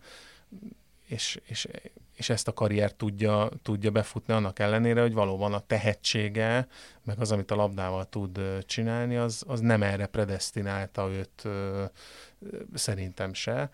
és, 1.05 1.39
és, 1.45 1.67
és 2.15 2.29
ezt 2.29 2.47
a 2.47 2.53
karriert 2.53 2.95
tudja, 2.95 3.49
tudja 3.61 3.91
befutni 3.91 4.33
annak 4.33 4.59
ellenére, 4.59 5.01
hogy 5.01 5.13
valóban 5.13 5.53
a 5.53 5.59
tehetsége, 5.59 6.67
meg 7.03 7.19
az, 7.19 7.31
amit 7.31 7.51
a 7.51 7.55
labdával 7.55 8.09
tud 8.09 8.39
csinálni, 8.65 9.15
az, 9.15 9.43
az 9.47 9.59
nem 9.59 9.83
erre 9.83 10.05
predestinálta 10.05 11.09
őt 11.09 11.47
szerintem 12.73 13.33
se, 13.33 13.69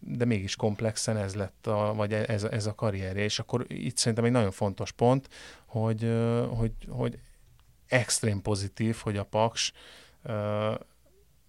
de 0.00 0.24
mégis 0.24 0.56
komplexen 0.56 1.16
ez 1.16 1.34
lett, 1.34 1.66
a, 1.66 1.94
vagy 1.94 2.12
ez, 2.12 2.44
ez 2.44 2.66
a 2.66 2.74
karrierje, 2.74 3.24
és 3.24 3.38
akkor 3.38 3.64
itt 3.68 3.96
szerintem 3.96 4.24
egy 4.24 4.32
nagyon 4.32 4.50
fontos 4.50 4.92
pont, 4.92 5.28
hogy, 5.64 6.12
hogy, 6.48 6.72
hogy 6.88 7.18
extrém 7.88 8.42
pozitív, 8.42 8.96
hogy 8.96 9.16
a 9.16 9.24
Paks 9.24 9.72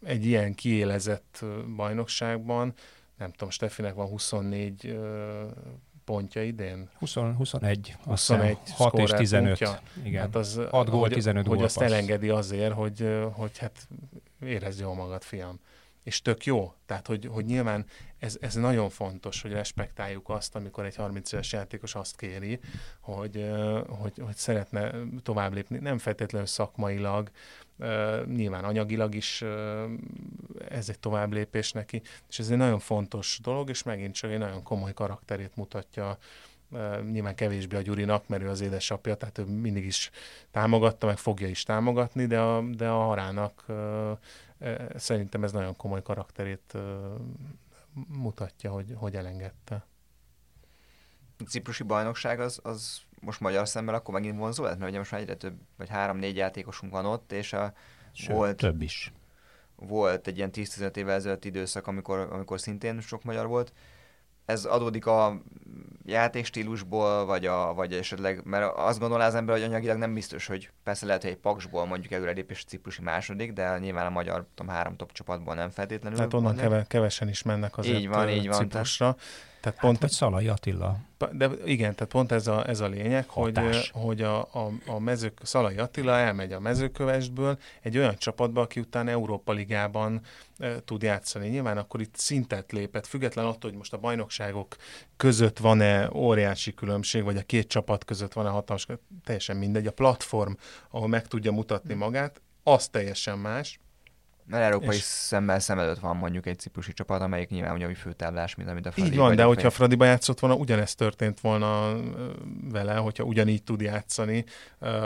egy 0.05 0.25
ilyen 0.25 0.53
kiélezett 0.53 1.45
bajnokságban, 1.75 2.73
nem 3.17 3.31
tudom, 3.31 3.49
Steffinek 3.49 3.93
van 3.93 4.07
24 4.07 4.97
pontja 6.05 6.43
idén? 6.43 6.89
20, 6.99 7.13
21. 7.13 7.95
21 8.03 8.57
6 8.71 8.97
és 8.97 9.09
15. 9.09 9.47
Pontja. 9.47 9.81
Igen. 10.03 10.21
Hát 10.21 10.35
az, 10.35 10.61
6 10.69 10.89
gól, 10.89 10.99
hogy, 10.99 11.11
15 11.11 11.47
Hogy 11.47 11.61
azt 11.61 11.81
elengedi 11.81 12.29
azért, 12.29 12.73
hogy, 12.73 13.19
hogy 13.31 13.57
hát 13.57 13.87
érezd 14.41 14.79
jól 14.79 14.95
magad, 14.95 15.21
fiam 15.21 15.59
és 16.07 16.21
tök 16.21 16.45
jó. 16.45 16.73
Tehát, 16.85 17.07
hogy, 17.07 17.29
hogy 17.31 17.45
nyilván 17.45 17.85
ez, 18.19 18.37
ez 18.41 18.55
nagyon 18.55 18.89
fontos, 18.89 19.41
hogy 19.41 19.51
respektáljuk 19.51 20.29
azt, 20.29 20.55
amikor 20.55 20.85
egy 20.85 20.95
30 20.95 21.31
éves 21.31 21.51
játékos 21.51 21.95
azt 21.95 22.15
kéri, 22.15 22.59
hogy, 22.99 23.49
hogy, 23.87 24.13
hogy 24.25 24.35
szeretne 24.35 24.91
tovább 25.23 25.53
lépni. 25.53 25.77
Nem 25.77 25.97
feltétlenül 25.97 26.47
szakmailag, 26.47 27.31
nyilván 28.25 28.63
anyagilag 28.63 29.15
is 29.15 29.41
ez 30.69 30.89
egy 30.89 30.99
tovább 30.99 31.33
lépés 31.33 31.71
neki, 31.71 32.01
és 32.29 32.39
ez 32.39 32.49
egy 32.49 32.57
nagyon 32.57 32.79
fontos 32.79 33.39
dolog, 33.41 33.69
és 33.69 33.83
megint 33.83 34.15
csak 34.15 34.31
egy 34.31 34.37
nagyon 34.37 34.63
komoly 34.63 34.93
karakterét 34.93 35.55
mutatja 35.55 36.17
nyilván 37.11 37.35
kevésbé 37.35 37.75
a 37.75 37.81
Gyurinak, 37.81 38.27
mert 38.27 38.43
ő 38.43 38.49
az 38.49 38.61
édesapja, 38.61 39.15
tehát 39.15 39.37
ő 39.37 39.43
mindig 39.43 39.85
is 39.85 40.09
támogatta, 40.51 41.05
meg 41.05 41.17
fogja 41.17 41.47
is 41.47 41.63
támogatni, 41.63 42.25
de 42.25 42.39
a, 42.39 42.61
de 42.61 42.87
a 42.87 43.03
Harának 43.03 43.65
szerintem 44.95 45.43
ez 45.43 45.51
nagyon 45.51 45.75
komoly 45.75 46.01
karakterét 46.01 46.77
mutatja, 48.07 48.71
hogy, 48.71 48.93
hogy 48.95 49.15
elengedte. 49.15 49.85
A 51.39 51.43
ciprusi 51.43 51.83
bajnokság 51.83 52.39
az, 52.39 52.59
az 52.63 53.01
most 53.21 53.39
magyar 53.39 53.67
szemmel 53.67 53.95
akkor 53.95 54.13
megint 54.13 54.37
vonzó 54.37 54.63
lett, 54.63 54.77
mert 54.77 54.89
ugye 54.89 54.97
most 54.97 55.11
már 55.11 55.21
egyre 55.21 55.35
több, 55.35 55.57
vagy 55.77 55.89
három-négy 55.89 56.35
játékosunk 56.35 56.91
van 56.91 57.05
ott, 57.05 57.31
és 57.31 57.53
a, 57.53 57.73
Sőt, 58.11 58.35
volt, 58.35 58.57
több 58.57 58.81
is. 58.81 59.13
Volt 59.75 60.27
egy 60.27 60.37
ilyen 60.37 60.49
10-15 60.53 60.95
évvel 60.95 61.15
ezelőtt 61.15 61.45
időszak, 61.45 61.87
amikor, 61.87 62.19
amikor 62.19 62.59
szintén 62.59 63.01
sok 63.01 63.23
magyar 63.23 63.47
volt, 63.47 63.73
ez 64.47 64.65
adódik 64.65 65.05
a 65.05 65.41
játékstílusból, 66.05 67.25
vagy, 67.25 67.45
a, 67.45 67.73
vagy 67.73 67.93
esetleg, 67.93 68.41
mert 68.43 68.73
azt 68.75 68.99
gondolná 68.99 69.25
az 69.25 69.35
ember, 69.35 69.55
hogy 69.55 69.65
anyagilag 69.65 69.97
nem 69.97 70.13
biztos, 70.13 70.47
hogy 70.47 70.69
persze 70.83 71.05
lehet, 71.05 71.21
hogy 71.21 71.31
egy 71.31 71.37
paksból 71.37 71.85
mondjuk 71.85 72.11
előrelépés 72.11 72.63
ciprusi 72.63 73.01
második, 73.01 73.53
de 73.53 73.77
nyilván 73.77 74.05
a 74.05 74.09
magyar 74.09 74.45
tudom, 74.55 74.73
három 74.73 74.95
top 74.95 75.11
csapatból 75.11 75.55
nem 75.55 75.69
feltétlenül. 75.69 76.17
Tehát 76.17 76.33
onnan 76.33 76.55
keve, 76.55 76.85
kevesen 76.87 77.29
is 77.29 77.43
mennek 77.43 77.77
azért 77.77 77.97
így 77.97 78.07
van, 78.07 78.29
így 78.29 78.47
van, 78.47 78.57
Ciprusra. 78.57 79.13
Tehát, 79.13 79.27
tehát 79.67 79.81
pont, 79.81 80.01
hát, 80.01 80.11
Szalai 80.11 80.47
Attila. 80.47 80.97
De 81.31 81.49
igen, 81.65 81.95
tehát 81.95 82.11
pont 82.11 82.31
ez 82.31 82.47
a, 82.47 82.67
ez 82.67 82.79
a 82.79 82.87
lényeg, 82.87 83.27
Hatás. 83.27 83.91
hogy, 83.91 84.03
hogy 84.03 84.21
a, 84.21 84.39
a, 84.39 84.71
a 84.85 84.99
mezők, 84.99 85.39
Szalai 85.43 85.77
Attila 85.77 86.17
elmegy 86.17 86.51
a 86.51 86.59
mezőkövesből 86.59 87.57
egy 87.81 87.97
olyan 87.97 88.15
csapatba, 88.17 88.61
aki 88.61 88.79
utána 88.79 89.09
Európa 89.09 89.51
Ligában 89.51 90.21
e, 90.57 90.83
tud 90.85 91.01
játszani. 91.01 91.47
Nyilván 91.47 91.77
akkor 91.77 92.01
itt 92.01 92.15
szintet 92.15 92.71
lépett, 92.71 93.07
független 93.07 93.45
attól, 93.45 93.69
hogy 93.69 93.79
most 93.79 93.93
a 93.93 93.97
bajnokságok 93.97 94.75
között 95.17 95.57
van-e 95.57 96.09
óriási 96.13 96.73
különbség, 96.73 97.23
vagy 97.23 97.37
a 97.37 97.43
két 97.43 97.67
csapat 97.67 98.05
között 98.05 98.33
van-e 98.33 98.49
hatalmas, 98.49 98.87
teljesen 99.23 99.57
mindegy. 99.57 99.87
A 99.87 99.91
platform, 99.91 100.51
ahol 100.89 101.07
meg 101.07 101.27
tudja 101.27 101.51
mutatni 101.51 101.93
magát, 101.93 102.41
az 102.63 102.87
teljesen 102.87 103.37
más. 103.37 103.79
Mert 104.47 104.63
európai 104.63 104.95
és... 104.95 105.01
szemmel 105.01 105.59
szem 105.59 105.79
előtt 105.79 105.99
van 105.99 106.17
mondjuk 106.17 106.45
egy 106.45 106.59
ciprusi 106.59 106.93
csapat, 106.93 107.21
amelyik 107.21 107.49
nyilván 107.49 107.75
ugyanúgy 107.75 107.97
főtáblás, 107.97 108.55
mint 108.55 108.69
amit 108.69 108.85
a 108.85 108.91
Fradi. 108.91 109.09
Így 109.09 109.17
van, 109.17 109.35
de 109.35 109.43
hogyha 109.43 109.69
Fradiba 109.69 110.05
játszott 110.05 110.39
volna, 110.39 110.55
ugyanezt 110.55 110.97
történt 110.97 111.39
volna 111.39 111.97
vele, 112.61 112.95
hogyha 112.95 113.23
ugyanígy 113.23 113.63
tud 113.63 113.81
játszani 113.81 114.45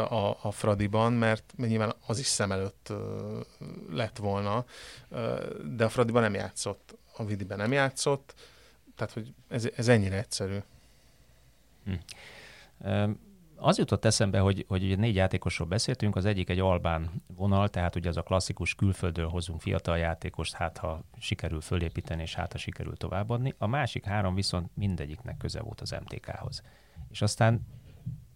a, 0.10 0.38
a 0.41 0.51
Fradiban, 0.51 1.13
mert 1.13 1.54
nyilván 1.58 1.95
az 2.06 2.19
is 2.19 2.25
szem 2.25 2.51
előtt 2.51 2.93
lett 3.89 4.17
volna, 4.17 4.65
de 5.75 5.86
a 5.86 5.89
Fradiban 5.89 6.21
nem 6.21 6.34
játszott, 6.34 6.97
a 7.17 7.25
Vidiben 7.25 7.58
nem 7.58 7.71
játszott, 7.71 8.34
tehát 8.95 9.13
hogy 9.13 9.34
ez, 9.49 9.69
ez 9.75 9.88
ennyire 9.88 10.17
egyszerű. 10.17 10.58
Hm. 11.86 11.93
Um 12.80 13.30
az 13.63 13.78
jutott 13.78 14.06
eszembe, 14.06 14.39
hogy, 14.39 14.65
hogy 14.67 14.97
négy 14.97 15.15
játékosról 15.15 15.67
beszéltünk, 15.67 16.15
az 16.15 16.26
egyik 16.26 16.50
egy 16.50 16.60
albán 16.60 17.24
vonal, 17.36 17.69
tehát 17.69 17.95
ugye 17.95 18.10
az 18.10 18.17
a 18.17 18.21
klasszikus 18.21 18.76
külföldről 18.76 19.28
hozunk 19.28 19.62
fiatal 19.62 19.97
játékost, 19.97 20.54
hát 20.54 20.78
ha 20.78 21.04
sikerül 21.19 21.62
fölépíteni, 21.62 22.21
és 22.21 22.36
hát 22.36 22.52
ha 22.52 22.58
sikerül 22.58 22.97
továbbadni. 22.97 23.54
A 23.58 23.67
másik 23.67 24.06
három 24.06 24.36
viszont 24.36 24.69
mindegyiknek 24.74 25.38
köze 25.38 25.62
volt 25.62 25.82
az 25.82 25.91
MTK-hoz. 25.91 26.62
És 27.10 27.21
aztán 27.21 27.67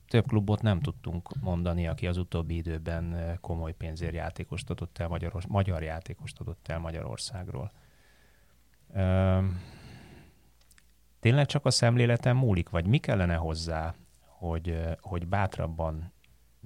több 0.07 0.27
klubot 0.27 0.61
nem 0.61 0.79
tudtunk 0.79 1.29
mondani, 1.41 1.87
aki 1.87 2.07
az 2.07 2.17
utóbbi 2.17 2.55
időben 2.55 3.13
eh, 3.13 3.35
komoly 3.41 3.73
pénzért 3.73 4.13
játékost 4.13 4.69
adott 4.69 4.97
el, 4.97 5.07
Magyaror- 5.07 5.47
magyar 5.47 5.83
játékost 5.83 6.39
adott 6.39 6.67
el 6.67 6.79
Magyarországról. 6.79 7.71
Üm, 8.95 9.61
tényleg 11.19 11.45
csak 11.45 11.65
a 11.65 11.71
szemléleten 11.71 12.35
múlik, 12.35 12.69
vagy 12.69 12.87
mi 12.87 12.97
kellene 12.97 13.35
hozzá, 13.35 13.95
hogy, 14.47 14.77
hogy 15.01 15.27
bátrabban 15.27 16.13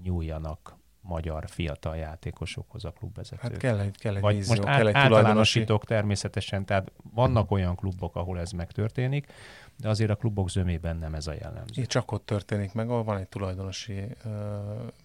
nyúljanak 0.03 0.77
magyar 1.01 1.49
fiatal 1.49 1.95
játékosokhoz 1.95 2.85
a 2.85 2.91
klubvezetők. 2.91 3.41
Hát 3.41 3.57
kell 3.57 3.79
egy, 3.79 3.97
kell 3.97 4.15
egy 4.15 4.21
Vagy 4.21 4.35
vízió, 4.35 4.55
most 4.55 4.67
kell 4.67 4.87
egy 4.87 4.95
általánosítok 4.95 5.85
természetesen, 5.85 6.65
tehát 6.65 6.91
vannak 7.13 7.51
olyan 7.51 7.75
klubok, 7.75 8.15
ahol 8.15 8.39
ez 8.39 8.51
megtörténik, 8.51 9.31
de 9.77 9.89
azért 9.89 10.09
a 10.09 10.15
klubok 10.15 10.49
zömében 10.49 10.97
nem 10.97 11.13
ez 11.13 11.27
a 11.27 11.33
jellemző. 11.33 11.85
Csak 11.85 12.11
ott 12.11 12.25
történik 12.25 12.73
meg, 12.73 12.89
ahol 12.89 13.03
van 13.03 13.17
egy 13.17 13.27
tulajdonosi, 13.27 14.03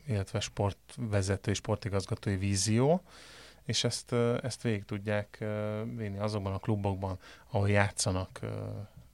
illetve 0.06 0.40
sportvezető 0.40 1.50
és 1.50 1.56
sportigazgatói 1.56 2.36
vízió, 2.36 3.02
és 3.64 3.84
ezt, 3.84 4.12
ezt 4.42 4.62
végig 4.62 4.84
tudják 4.84 5.44
vinni 5.96 6.18
azokban 6.18 6.52
a 6.52 6.58
klubokban, 6.58 7.18
ahol 7.50 7.70
játszanak 7.70 8.40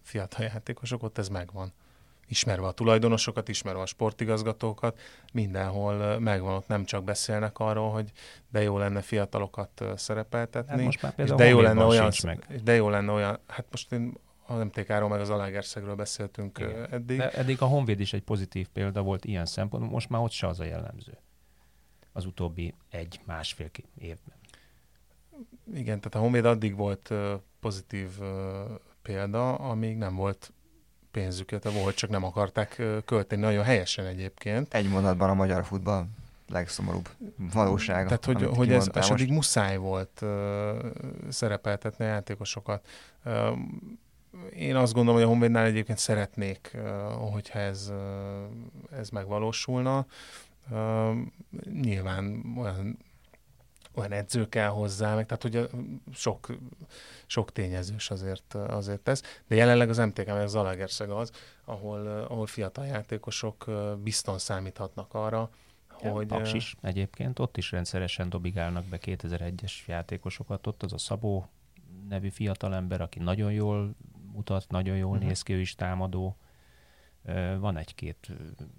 fiatal 0.03 0.45
játékosok, 0.45 1.03
ott 1.03 1.19
ez 1.19 1.29
megvan 1.29 1.73
ismerve 2.31 2.67
a 2.67 2.73
tulajdonosokat, 2.73 3.49
ismerve 3.49 3.81
a 3.81 3.87
sportigazgatókat, 3.87 5.01
mindenhol 5.33 6.19
megvan, 6.19 6.55
ott 6.55 6.67
nem 6.67 6.85
csak 6.85 7.05
beszélnek 7.05 7.59
arról, 7.59 7.91
hogy 7.91 8.13
de 8.49 8.63
jó 8.63 8.79
lenne 8.79 9.01
fiatalokat 9.01 9.85
szerepeltetni, 9.97 10.71
hát 10.71 10.85
most 10.85 11.03
már 11.03 11.13
és 11.17 11.31
de 11.31 11.45
jó 11.45 11.61
lenne 11.61 11.85
olyan, 11.85 12.13
meg. 12.25 12.61
de 12.65 12.75
jó 12.75 12.89
lenne 12.89 13.13
olyan, 13.13 13.39
hát 13.47 13.67
most 13.71 13.93
én 13.93 14.15
a 14.47 14.55
MTK-ról 14.55 15.09
meg 15.09 15.21
az 15.21 15.31
Alágerszegről 15.31 15.95
beszéltünk 15.95 16.59
Igen. 16.59 16.87
eddig. 16.91 17.19
De 17.19 17.31
eddig 17.31 17.63
a 17.63 17.67
Honvéd 17.67 18.01
is 18.01 18.13
egy 18.13 18.23
pozitív 18.23 18.69
példa 18.69 19.03
volt 19.03 19.25
ilyen 19.25 19.47
szempontból, 19.47 19.93
most 19.93 20.09
már 20.09 20.23
ott 20.23 20.31
se 20.31 20.47
az 20.47 20.61
a 20.61 20.65
jellemző. 20.65 21.19
Az 22.13 22.27
utóbbi 22.27 22.75
egy-másfél 22.91 23.71
évben. 23.99 24.35
Igen, 25.75 26.01
tehát 26.01 26.15
a 26.15 26.19
Honvéd 26.19 26.45
addig 26.45 26.77
volt 26.77 27.13
pozitív 27.61 28.09
példa, 29.03 29.55
amíg 29.55 29.97
nem 29.97 30.15
volt 30.15 30.53
pénzüket, 31.11 31.73
volt, 31.73 31.95
csak 31.95 32.11
nem 32.11 32.25
akarták 32.25 32.83
költeni. 33.05 33.41
Nagyon 33.41 33.65
helyesen 33.65 34.07
egyébként. 34.07 34.75
Egy 34.75 34.89
mondatban 34.89 35.31
a 35.31 35.35
magyar 35.35 35.65
futball 35.65 36.07
legszomorúbb 36.49 37.09
valósága. 37.53 38.05
Tehát, 38.05 38.25
hogy, 38.25 38.57
hogy 38.57 38.73
ez 38.73 38.89
esetleg 38.93 39.31
muszáj 39.31 39.77
volt 39.77 40.21
uh, 40.23 40.29
szerepeltetni 41.29 42.05
a 42.05 42.09
játékosokat. 42.09 42.87
Uh, 43.25 43.59
én 44.57 44.77
azt 44.77 44.93
gondolom, 44.93 45.21
hogy 45.21 45.29
a 45.29 45.31
Honvédnál 45.31 45.65
egyébként 45.65 45.99
szeretnék, 45.99 46.71
uh, 46.75 47.33
hogyha 47.33 47.59
ez, 47.59 47.91
uh, 47.91 48.99
ez 48.99 49.09
megvalósulna. 49.09 50.07
Uh, 50.71 51.17
nyilván 51.83 52.43
olyan 52.59 52.99
olyan 54.01 54.13
edző 54.13 54.49
kell 54.49 54.69
hozzá, 54.69 55.15
meg 55.15 55.27
tehát 55.27 55.45
ugye 55.45 55.67
sok, 56.13 56.57
sok 57.27 57.53
tényezős 57.53 58.11
azért, 58.11 58.55
azért 58.55 59.09
ez. 59.09 59.23
De 59.47 59.55
jelenleg 59.55 59.89
az 59.89 59.99
MTK, 59.99 60.27
meg 60.27 60.43
az 60.43 60.51
Zalagerszeg 60.51 61.11
az, 61.11 61.31
ahol, 61.65 62.07
ahol 62.07 62.47
fiatal 62.47 62.87
játékosok 62.87 63.65
bizton 64.03 64.39
számíthatnak 64.39 65.15
arra, 65.15 65.51
hogy... 65.89 66.27
Paks 66.27 66.53
is 66.53 66.77
egyébként, 66.81 67.39
ott 67.39 67.57
is 67.57 67.71
rendszeresen 67.71 68.29
dobigálnak 68.29 68.85
be 68.85 68.99
2001-es 69.03 69.73
játékosokat, 69.87 70.67
ott 70.67 70.83
az 70.83 70.93
a 70.93 70.99
Szabó 70.99 71.49
nevű 72.09 72.29
fiatalember, 72.29 73.01
aki 73.01 73.19
nagyon 73.19 73.53
jól 73.53 73.95
mutat, 74.33 74.65
nagyon 74.69 74.97
jól 74.97 75.13
uh-huh. 75.13 75.27
néz 75.27 75.43
ki, 75.43 75.53
ő 75.53 75.61
is 75.61 75.75
támadó, 75.75 76.37
van 77.59 77.77
egy-két 77.77 78.29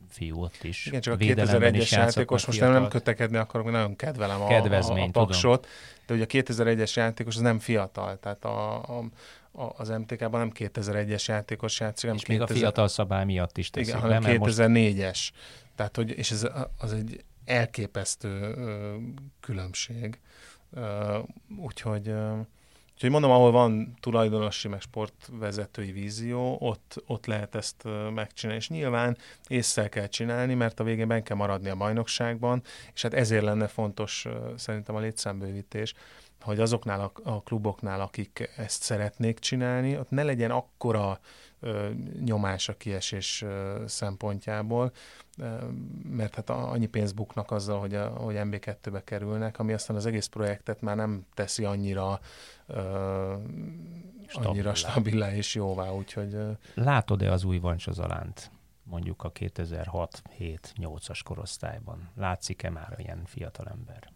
fiú 0.09 0.41
ott 0.41 0.63
is. 0.63 0.85
Igen, 0.85 1.01
csak 1.01 1.13
a 1.13 1.17
2001-es 1.17 1.89
játékos, 1.89 2.45
most 2.45 2.59
nem, 2.59 2.71
nem 2.71 2.87
kötekedni 2.87 3.37
akarok, 3.37 3.65
mert 3.65 3.77
nagyon 3.77 3.95
kedvelem 3.95 4.41
a, 4.41 4.47
a, 4.47 5.03
a 5.03 5.09
paksot, 5.11 5.67
de 6.05 6.13
ugye 6.13 6.23
a 6.23 6.27
2001-es 6.27 6.93
játékos 6.93 7.35
az 7.35 7.41
nem 7.41 7.59
fiatal, 7.59 8.19
tehát 8.19 8.45
a, 8.45 8.75
a, 8.77 9.03
a, 9.51 9.73
az 9.77 9.89
MTK-ban 9.89 10.39
nem 10.39 10.51
2001-es 10.55 11.25
játékos 11.25 11.79
játszik, 11.79 12.09
hanem 12.09 12.15
És 12.15 12.23
2000... 12.23 12.47
még 12.47 12.57
a 12.57 12.59
fiatal 12.59 12.87
szabály 12.87 13.25
miatt 13.25 13.57
is 13.57 13.69
teszik 13.69 13.87
Igen, 13.87 13.99
hanem 13.99 14.23
2004-es. 14.25 15.05
Most... 15.05 15.33
Tehát, 15.75 15.95
hogy, 15.95 16.17
és 16.17 16.31
ez 16.31 16.47
az 16.77 16.93
egy 16.93 17.23
elképesztő 17.45 18.39
ö, 18.39 18.95
különbség. 19.39 20.19
Ö, 20.73 21.17
úgyhogy 21.57 22.13
Úgyhogy 23.01 23.19
mondom, 23.19 23.39
ahol 23.39 23.51
van 23.51 23.93
tulajdonosi, 23.99 24.67
meg 24.67 24.81
sportvezetői 24.81 25.91
vízió, 25.91 26.57
ott, 26.59 27.03
ott 27.07 27.25
lehet 27.25 27.55
ezt 27.55 27.83
megcsinálni. 28.13 28.61
És 28.61 28.69
nyilván 28.69 29.17
észre 29.47 29.87
kell 29.87 30.07
csinálni, 30.07 30.53
mert 30.53 30.79
a 30.79 30.83
végén 30.83 31.07
ben 31.07 31.23
kell 31.23 31.37
maradni 31.37 31.69
a 31.69 31.75
bajnokságban, 31.75 32.63
és 32.93 33.01
hát 33.01 33.13
ezért 33.13 33.43
lenne 33.43 33.67
fontos 33.67 34.25
szerintem 34.55 34.95
a 34.95 34.99
létszámbővítés, 34.99 35.93
hogy 36.41 36.59
azoknál 36.59 36.99
a, 36.99 37.29
a 37.29 37.41
kluboknál, 37.41 38.01
akik 38.01 38.49
ezt 38.57 38.81
szeretnék 38.81 39.39
csinálni, 39.39 39.97
ott 39.97 40.09
ne 40.09 40.23
legyen 40.23 40.51
akkora 40.51 41.19
ö, 41.59 41.89
nyomás 42.23 42.69
a 42.69 42.77
kiesés 42.77 43.41
ö, 43.41 43.83
szempontjából, 43.87 44.91
ö, 45.37 45.45
mert 46.03 46.35
hát 46.35 46.49
annyi 46.49 46.85
pénzt 46.85 47.15
buknak 47.15 47.51
azzal, 47.51 47.79
hogy, 47.79 47.95
a, 47.95 48.07
hogy 48.07 48.35
MB2-be 48.37 49.03
kerülnek, 49.03 49.59
ami 49.59 49.73
aztán 49.73 49.95
az 49.95 50.05
egész 50.05 50.25
projektet 50.25 50.81
már 50.81 50.95
nem 50.95 51.25
teszi 51.33 51.63
annyira 51.65 52.19
ö, 52.67 53.33
annyira 54.33 54.73
stabilá 54.73 55.35
és 55.35 55.55
jóvá, 55.55 55.89
úgyhogy... 55.89 56.33
Ö... 56.33 56.51
Látod-e 56.73 57.31
az 57.31 57.43
új 57.43 57.59
Vancsozalánt? 57.59 58.51
mondjuk 58.91 59.23
a 59.23 59.31
2006-7-8-as 59.31 61.19
korosztályban? 61.23 62.09
Látszik-e 62.15 62.69
már 62.69 62.95
ilyen 62.97 63.21
fiatalember? 63.25 64.11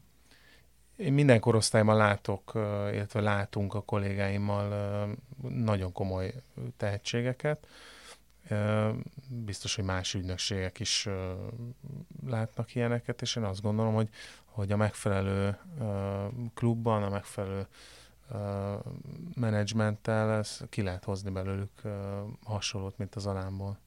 Én 0.95 1.13
minden 1.13 1.39
korosztályban 1.39 1.97
látok, 1.97 2.51
illetve 2.91 3.21
látunk 3.21 3.73
a 3.73 3.81
kollégáimmal 3.81 5.07
nagyon 5.41 5.91
komoly 5.91 6.33
tehetségeket. 6.77 7.67
Biztos, 9.27 9.75
hogy 9.75 9.83
más 9.83 10.13
ügynökségek 10.13 10.79
is 10.79 11.09
látnak 12.27 12.75
ilyeneket, 12.75 13.21
és 13.21 13.35
én 13.35 13.43
azt 13.43 13.61
gondolom, 13.61 13.93
hogy, 13.93 14.09
hogy 14.45 14.71
a 14.71 14.77
megfelelő 14.77 15.57
klubban, 16.53 17.03
a 17.03 17.09
megfelelő 17.09 17.67
menedzsmenttel 19.35 20.43
ki 20.69 20.81
lehet 20.81 21.03
hozni 21.03 21.29
belőlük 21.29 21.81
hasonlót, 22.43 22.97
mint 22.97 23.15
az 23.15 23.25
alámból. 23.25 23.79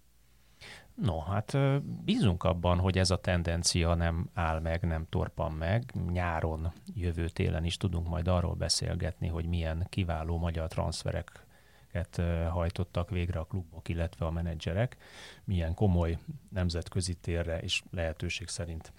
No, 1.03 1.19
hát 1.19 1.57
bízunk 2.05 2.45
abban, 2.45 2.79
hogy 2.79 2.99
ez 2.99 3.11
a 3.11 3.21
tendencia 3.21 3.95
nem 3.95 4.31
áll 4.35 4.61
meg, 4.61 4.83
nem 4.83 5.07
torpan 5.09 5.53
meg. 5.53 5.93
Nyáron, 6.13 6.73
jövő 6.95 7.29
télen 7.29 7.65
is 7.65 7.77
tudunk 7.77 8.09
majd 8.09 8.29
arról 8.29 8.55
beszélgetni, 8.55 9.29
hogy 9.29 9.47
milyen 9.47 9.87
kiváló 9.89 10.39
magyar 10.39 10.69
transfereket 10.69 12.23
hajtottak 12.51 13.11
végre 13.11 13.39
a 13.39 13.45
klubok, 13.45 13.89
illetve 13.89 14.27
a 14.27 14.31
menedzserek, 14.31 14.97
milyen 15.45 15.75
komoly 15.75 16.19
nemzetközi 16.49 17.15
térre 17.15 17.61
és 17.61 17.83
lehetőség 17.91 18.49
szerint 18.49 18.93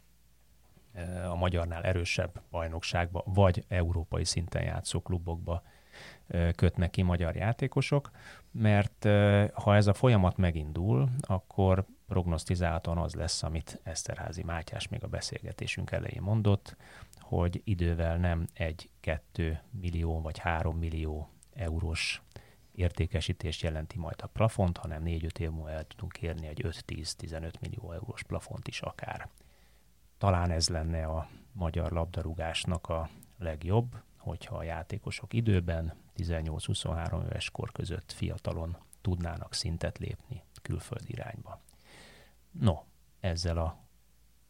a 1.30 1.36
magyarnál 1.36 1.84
erősebb 1.84 2.42
bajnokságba, 2.52 3.24
vagy 3.26 3.64
európai 3.68 4.26
szinten 4.26 4.64
játszó 4.64 5.02
klubokba 5.02 5.64
kötnek 6.56 6.90
ki 6.90 7.02
magyar 7.02 7.36
játékosok, 7.36 8.12
mert 8.52 9.04
ha 9.54 9.76
ez 9.76 9.88
a 9.88 9.94
folyamat 9.94 10.38
megindul, 10.38 11.10
akkor 11.22 11.86
prognosztizáltan 12.08 12.98
az 12.98 13.14
lesz, 13.14 13.44
amit 13.44 13.80
Eszterházi 13.84 14.44
Mátyás 14.44 14.88
még 14.88 15.04
a 15.04 15.08
beszélgetésünk 15.08 15.92
elején 15.92 16.22
mondott, 16.22 16.76
hogy 17.20 17.62
idővel 17.64 18.18
nem 18.18 18.48
egy-kettő 18.54 19.62
millió 19.72 20.22
vagy 20.22 20.38
három 20.38 20.78
millió 20.78 21.30
eurós 21.54 22.22
értékesítést 22.72 23.62
jelenti 23.62 23.98
majd 23.98 24.22
a 24.22 24.28
plafont, 24.28 24.78
hanem 24.78 25.02
4-5 25.06 25.40
év 25.40 25.50
múlva 25.50 25.72
el 25.72 25.84
tudunk 25.84 26.18
érni 26.18 26.48
egy 26.48 26.62
5-10-15 26.66 27.60
millió 27.60 27.92
eurós 27.92 28.24
plafont 28.24 28.68
is 28.68 28.82
akár. 28.82 29.30
Talán 30.18 30.52
ez 30.52 30.70
lenne 30.70 31.06
a 31.06 31.30
magyar 31.52 31.92
labdarúgásnak 31.92 32.90
a 32.90 33.10
legjobb, 33.38 33.96
hogyha 34.30 34.56
a 34.56 34.64
játékosok 34.64 35.34
időben 35.34 35.94
18-23 36.18 37.24
éves 37.26 37.50
kor 37.50 37.72
között 37.72 38.12
fiatalon 38.12 38.78
tudnának 39.02 39.54
szintet 39.54 39.98
lépni 39.98 40.44
külföldi 40.62 41.12
irányba. 41.12 41.62
No, 42.52 42.76
ezzel 43.20 43.58
a 43.58 43.80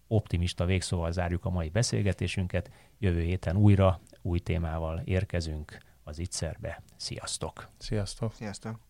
optimista 0.07 0.65
végszóval 0.65 1.11
zárjuk 1.11 1.45
a 1.45 1.49
mai 1.49 1.69
beszélgetésünket. 1.69 2.71
Jövő 2.97 3.21
héten 3.21 3.55
újra 3.55 3.99
új 4.21 4.39
témával 4.39 5.01
érkezünk 5.05 5.77
az 6.03 6.19
Ittszerbe. 6.19 6.81
Sziasztok! 6.95 7.69
Sziasztok! 7.77 8.33
Sziasztok! 8.33 8.88